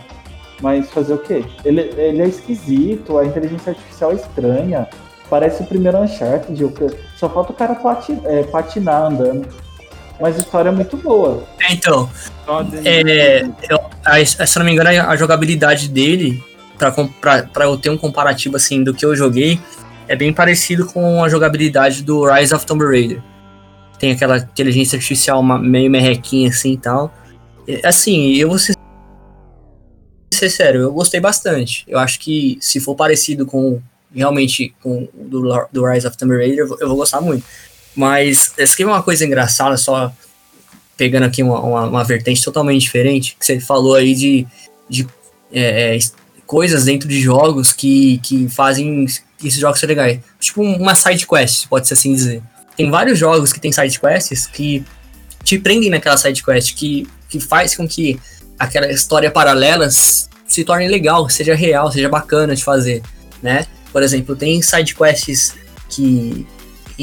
[0.61, 1.45] Mas fazer o quê?
[1.63, 4.89] Ele, ele é esquisito, a inteligência artificial é estranha.
[5.29, 6.59] Parece o primeiro Uncharted.
[7.15, 9.47] Só falta o cara pati- é, patinar andando.
[10.19, 11.45] Mas a história é muito boa.
[11.61, 12.09] É, então,
[12.85, 16.43] é, eu, a- se eu não me engano, a jogabilidade dele,
[16.77, 19.59] pra eu ter um comparativo assim do que eu joguei,
[20.07, 23.21] é bem parecido com a jogabilidade do Rise of Tomb Raider.
[23.99, 27.13] Tem aquela inteligência artificial ma- meio merrequinha assim e tal.
[27.83, 28.73] Assim, eu vou ser,
[30.33, 31.83] ser sério, eu gostei bastante.
[31.87, 33.81] Eu acho que se for parecido com
[34.13, 37.45] realmente com o do, do Rise of Tomb Raider, eu vou, eu vou gostar muito.
[37.95, 40.13] Mas essa aqui é uma coisa engraçada, só
[40.95, 44.45] pegando aqui uma, uma, uma vertente totalmente diferente, que você falou aí de,
[44.89, 45.07] de
[45.51, 45.99] é, é,
[46.45, 49.05] coisas dentro de jogos que, que fazem
[49.43, 50.19] esses jogos serem legais.
[50.39, 52.41] Tipo uma side quest, pode-se assim dizer.
[52.75, 54.83] Tem vários jogos que tem side quests que
[55.43, 58.19] te prendem naquela side quest, que, que faz com que
[58.57, 63.01] aquela história paralela se torne legal, seja real, seja bacana de fazer,
[63.41, 63.65] né?
[63.91, 65.55] Por exemplo, tem side quests
[65.89, 66.45] que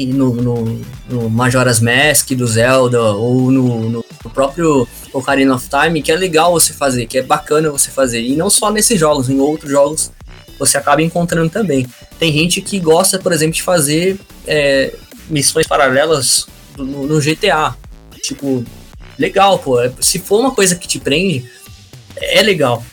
[0.05, 6.11] no, no, no Majora's Mask do Zelda ou no, no próprio Ocarina of Time que
[6.11, 8.21] é legal você fazer, que é bacana você fazer.
[8.21, 10.11] E não só nesses jogos, em outros jogos
[10.59, 11.87] você acaba encontrando também.
[12.19, 14.93] Tem gente que gosta, por exemplo, de fazer é,
[15.29, 17.75] missões paralelas no, no GTA.
[18.21, 18.65] Tipo,
[19.17, 19.77] legal, pô.
[20.01, 21.49] Se for uma coisa que te prende,
[22.15, 22.83] é legal.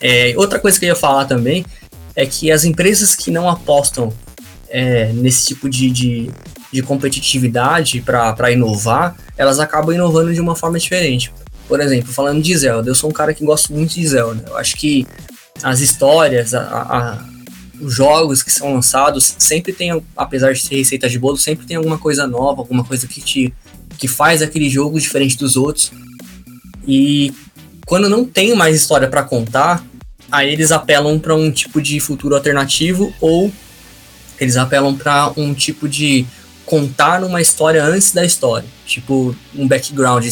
[0.00, 1.64] É, outra coisa que eu ia falar também
[2.16, 4.12] é que as empresas que não apostam
[4.76, 6.30] é, nesse tipo de, de,
[6.72, 11.32] de competitividade para inovar, elas acabam inovando de uma forma diferente.
[11.68, 14.44] Por exemplo, falando de Zelda, eu sou um cara que gosto muito de Zelda.
[14.48, 15.06] Eu acho que
[15.62, 17.24] as histórias, a, a-
[17.80, 21.76] os jogos que são lançados sempre tem, apesar de ser receitas de bolo, sempre tem
[21.76, 23.54] alguma coisa nova, alguma coisa que te
[23.96, 25.92] que faz aquele jogo diferente dos outros.
[26.86, 27.32] E
[27.86, 29.84] quando não tem mais história para contar,
[30.32, 33.52] aí eles apelam para um tipo de futuro alternativo ou
[34.40, 36.26] eles apelam para um tipo de
[36.66, 40.24] contar uma história antes da história, tipo um background.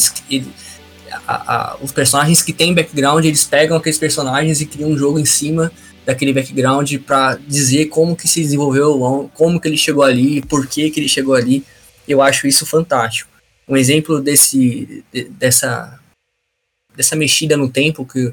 [1.27, 5.19] A- a- os personagens que têm background, eles pegam aqueles personagens e criam um jogo
[5.19, 5.71] em cima
[6.05, 10.89] daquele background para dizer como que se desenvolveu, como que ele chegou ali, por que
[10.89, 11.63] que ele chegou ali.
[12.07, 13.29] Eu acho isso fantástico.
[13.67, 15.99] Um exemplo desse de- dessa
[16.95, 18.31] dessa mexida no tempo que,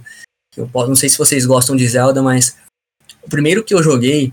[0.51, 2.57] que eu posso, não sei se vocês gostam de Zelda, mas
[3.23, 4.33] o primeiro que eu joguei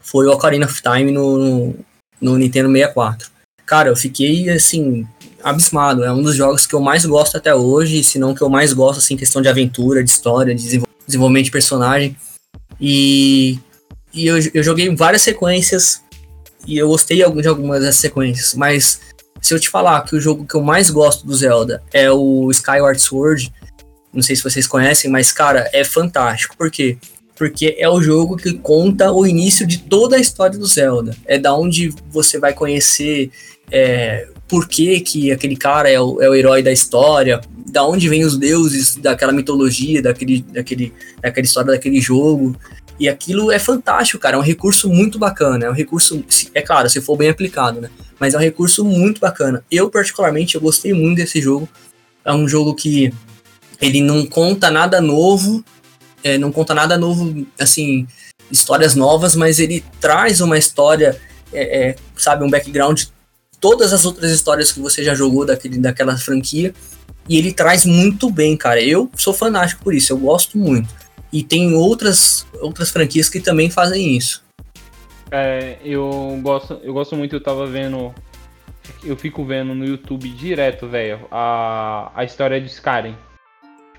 [0.00, 1.74] foi o Ocarina of Time no,
[2.20, 3.30] no, Nintendo 64.
[3.66, 5.06] cara, eu fiquei assim
[5.42, 6.04] abismado.
[6.04, 8.72] É um dos jogos que eu mais gosto até hoje, se não que eu mais
[8.72, 12.16] gosto assim, questão de aventura, de história, de desenvolvimento de personagem.
[12.80, 13.58] E,
[14.12, 16.02] e eu, eu joguei várias sequências
[16.66, 19.00] e eu gostei de algumas dessas sequências, mas
[19.40, 22.50] se eu te falar que o jogo que eu mais gosto do Zelda é o
[22.50, 23.52] Skyward Sword,
[24.12, 26.56] não sei se vocês conhecem, mas cara, é fantástico.
[26.56, 26.98] Por quê?
[27.40, 31.16] Porque é o jogo que conta o início de toda a história do Zelda.
[31.24, 33.30] É da onde você vai conhecer
[33.72, 38.10] é, por que, que aquele cara é o, é o herói da história, da onde
[38.10, 42.54] vem os deuses daquela mitologia, daquele, daquele, daquela história daquele jogo.
[42.98, 44.36] E aquilo é fantástico, cara.
[44.36, 45.64] É um recurso muito bacana.
[45.64, 46.22] É um recurso,
[46.54, 47.88] é claro, se for bem aplicado, né?
[48.18, 49.64] Mas é um recurso muito bacana.
[49.70, 51.66] Eu, particularmente, eu gostei muito desse jogo.
[52.22, 53.10] É um jogo que
[53.80, 55.64] ele não conta nada novo,
[56.22, 58.06] é, não conta nada novo, assim,
[58.50, 61.20] histórias novas, mas ele traz uma história,
[61.52, 63.04] é, é, sabe, um background
[63.60, 66.72] todas as outras histórias que você já jogou daquele, daquela franquia.
[67.28, 68.82] E ele traz muito bem, cara.
[68.82, 70.88] Eu sou fanático por isso, eu gosto muito.
[71.32, 74.42] E tem outras, outras franquias que também fazem isso.
[75.30, 78.12] É, eu gosto, eu gosto muito, eu tava vendo.
[79.04, 83.14] Eu fico vendo no YouTube direto, velho, a, a história de Skyrim.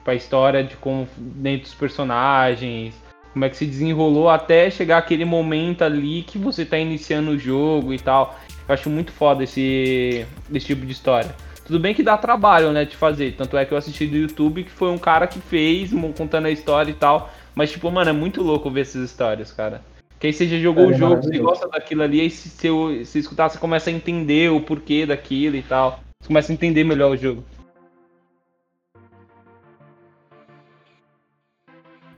[0.01, 2.95] Tipo, a história de como dentro dos personagens,
[3.33, 7.37] como é que se desenrolou até chegar aquele momento ali que você tá iniciando o
[7.37, 8.35] jogo e tal.
[8.67, 11.33] Eu acho muito foda esse, esse tipo de história.
[11.65, 13.35] Tudo bem que dá trabalho, né, de fazer.
[13.37, 16.51] Tanto é que eu assisti do YouTube que foi um cara que fez, contando a
[16.51, 17.29] história e tal.
[17.53, 19.83] Mas, tipo, mano, é muito louco ver essas histórias, cara.
[20.19, 23.05] Que aí você já jogou é, o jogo, você gosta daquilo ali, aí se você,
[23.05, 25.99] se escutar, você começa a entender o porquê daquilo e tal.
[26.19, 27.43] Você começa a entender melhor o jogo.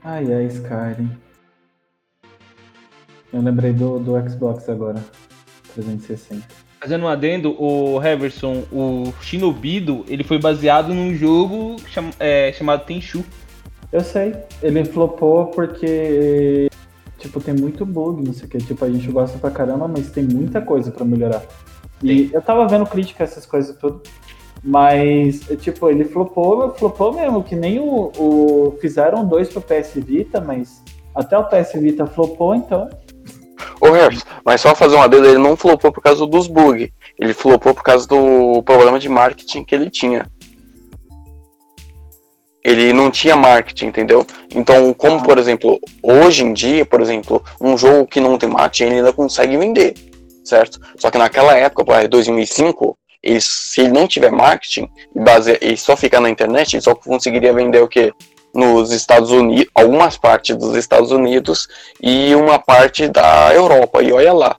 [0.04, 1.10] Ai, ai, Skyrim.
[3.32, 5.02] Eu lembrei do, do Xbox agora.
[5.72, 6.46] 360.
[6.78, 12.84] Fazendo um adendo, o Heverson, o Shinobido, ele foi baseado num jogo cham é, chamado
[12.84, 13.24] Tenchu.
[13.90, 14.34] Eu sei.
[14.62, 16.68] Ele flopou porque,
[17.18, 18.58] tipo, tem muito bug, não sei o que.
[18.58, 21.42] Tipo, a gente gosta pra caramba, mas tem muita coisa pra melhorar.
[22.02, 22.30] E Sim.
[22.34, 24.02] eu tava vendo crítica a essas coisas tudo.
[24.64, 28.78] Mas, tipo, ele flopou, flopou mesmo, que nem o, o.
[28.80, 30.82] Fizeram dois pro PS Vita, mas
[31.14, 32.88] até o PS Vita flopou, então
[33.80, 36.90] Ô Harris, mas só fazer uma adendo, ele não flopou por causa dos bugs.
[37.18, 40.26] Ele flopou por causa do problema de marketing que ele tinha.
[42.62, 44.26] Ele não tinha marketing, entendeu?
[44.54, 48.84] Então, como por exemplo, hoje em dia, por exemplo, um jogo que não tem marketing,
[48.84, 49.94] ele ainda consegue vender,
[50.42, 50.80] certo?
[50.96, 55.76] Só que naquela época, para 2005, ele, se ele não tiver marketing e, base, e
[55.76, 58.12] só ficar na internet, ele só conseguiria vender o quê?
[58.54, 61.66] nos Estados Unidos, algumas partes dos Estados Unidos
[62.00, 64.56] e uma parte da Europa, e olha lá,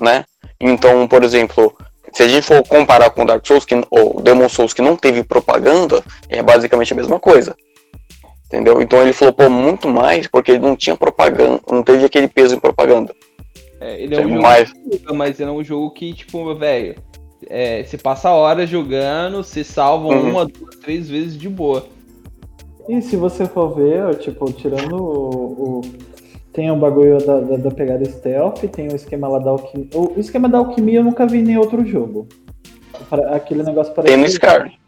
[0.00, 0.24] né?
[0.58, 1.76] Então, por exemplo,
[2.10, 5.22] se a gente for comparar com Dark Souls que, ou Demon Souls que não teve
[5.22, 7.54] propaganda, é basicamente a mesma coisa.
[8.46, 8.80] Entendeu?
[8.80, 12.60] Então ele flopou muito mais porque ele não tinha propaganda, não teve aquele peso em
[12.60, 13.14] propaganda.
[13.80, 14.68] É, ele é um mais...
[14.68, 16.94] jogo, mas ele é um jogo que, tipo, velho,
[17.48, 20.30] é, você passa horas jogando, você salva uhum.
[20.30, 21.86] uma, duas, três vezes de boa.
[22.88, 25.80] E se você for ver, tipo, tirando o.
[25.80, 25.80] o
[26.52, 29.88] tem o um bagulho da, da, da, pegada stealth, tem o esquema lá da alquimia.
[29.92, 32.28] O esquema da alquimia eu nunca vi em outro jogo.
[33.32, 34.16] Aquele negócio parecido.
[34.16, 34.78] Tem no Skyrim.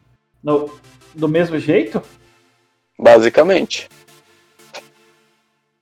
[0.44, 0.70] No,
[1.12, 2.00] do mesmo jeito?
[2.96, 3.88] Basicamente.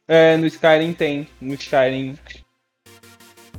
[0.08, 1.28] É, no Skyrim tem.
[1.38, 2.16] No Skyrim.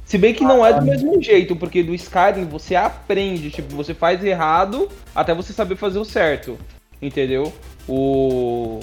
[0.05, 3.93] Se bem que não é do mesmo jeito, porque do Skyrim você aprende, tipo, você
[3.93, 6.57] faz errado até você saber fazer o certo.
[7.01, 7.51] Entendeu?
[7.87, 8.79] O.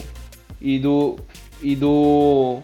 [0.60, 1.16] E do.
[1.62, 2.60] E do.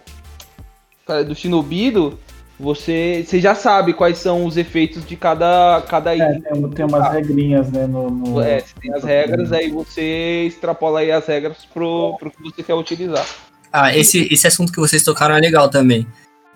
[1.26, 2.18] Do Shinobido,
[2.60, 6.42] você, você já sabe quais são os efeitos de cada, cada é, item.
[6.42, 7.86] Tem, tem umas regrinhas, né?
[7.86, 8.40] No, no...
[8.42, 12.62] É, você tem as regras, aí você extrapola aí as regras pro, pro que você
[12.62, 13.24] quer utilizar.
[13.72, 16.06] Ah, esse, esse assunto que vocês tocaram é legal também.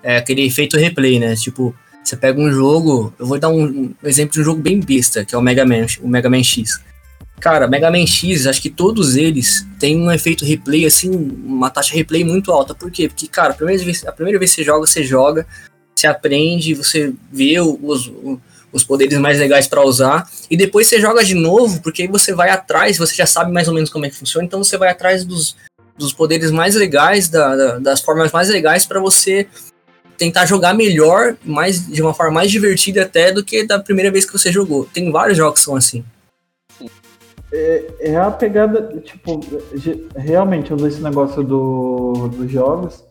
[0.03, 1.35] É aquele efeito replay, né?
[1.37, 1.75] Tipo,
[2.13, 3.13] você pega um jogo.
[3.19, 5.65] Eu vou dar um, um exemplo de um jogo bem besta, que é o Mega
[5.65, 6.81] Man, o Mega Man X.
[7.41, 11.95] Cara, Mega Man X, acho que todos eles têm um efeito replay, assim, uma taxa
[11.95, 12.75] replay muito alta.
[12.75, 13.09] Por quê?
[13.09, 15.47] Porque, cara, a primeira vez, a primeira vez que você joga, você joga,
[15.95, 18.13] você aprende, você vê os,
[18.73, 22.33] os poderes mais legais para usar, e depois você joga de novo, porque aí você
[22.33, 24.91] vai atrás, você já sabe mais ou menos como é que funciona, então você vai
[24.91, 25.57] atrás dos,
[25.99, 29.49] dos poderes mais legais, da, da, das formas mais legais para você
[30.23, 34.25] tentar jogar melhor, mais, de uma forma mais divertida até do que da primeira vez
[34.25, 34.85] que você jogou.
[34.85, 36.05] Tem vários jogos que são assim.
[37.53, 39.41] É, é, a pegada, tipo,
[40.15, 43.05] realmente, esse negócio do, dos jogos,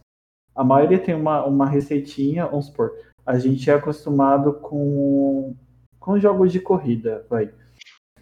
[0.55, 2.91] a maioria tem uma, uma receitinha, vamos supor,
[3.26, 5.53] a gente é acostumado com
[5.99, 7.51] com jogos de corrida, vai.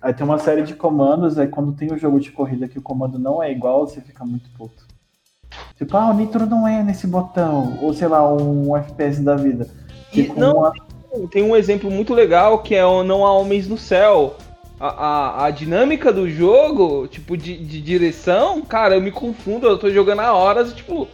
[0.01, 2.81] Aí tem uma série de comandos, aí quando tem um jogo de corrida que o
[2.81, 4.88] comando não é igual, você fica muito puto.
[5.77, 9.67] Tipo, ah, o nitro não é nesse botão, ou sei lá, um FPS da vida.
[10.13, 10.73] E Tipo, não, uma-
[11.31, 14.35] tem um exemplo muito legal que é o Não Há Homens no Céu.
[14.79, 19.77] A, a, a dinâmica do jogo, tipo, de, de direção, cara, eu me confundo, eu
[19.77, 21.05] tô jogando há horas, tipo,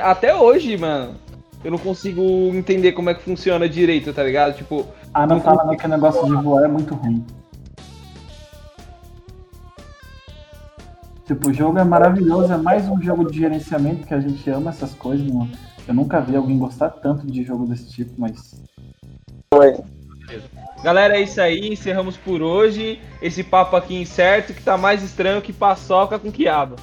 [0.00, 1.14] até hoje, mano.
[1.64, 2.22] Eu não consigo
[2.54, 4.54] entender como é que funciona direito, tá ligado?
[4.56, 7.24] Tipo, Ah, não fala não que o negócio de voar é muito ruim.
[11.28, 14.70] Tipo, o jogo é maravilhoso, é mais um jogo de gerenciamento que a gente ama
[14.70, 15.50] essas coisas, mano.
[15.86, 18.54] Eu nunca vi alguém gostar tanto de jogo desse tipo, mas.
[20.82, 22.98] Galera, é isso aí, encerramos por hoje.
[23.20, 26.76] Esse papo aqui incerto que tá mais estranho que paçoca com quiabo.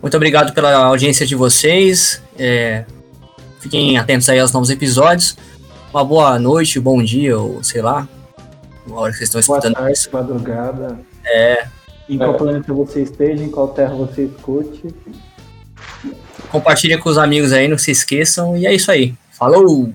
[0.00, 2.22] Muito obrigado pela audiência de vocês.
[2.38, 2.86] É,
[3.60, 5.36] fiquem atentos aí aos novos episódios.
[5.92, 8.08] Uma boa noite, bom dia, ou sei lá.
[8.88, 10.08] Uma hora que vocês estão Boa escutando tarde, isso.
[10.12, 10.98] madrugada.
[11.24, 11.66] É,
[12.08, 14.94] Em qual planeta você esteja, em qual terra você escute.
[16.50, 18.56] compartilha com os amigos aí, não se esqueçam.
[18.56, 19.14] E é isso aí.
[19.30, 19.92] Falou!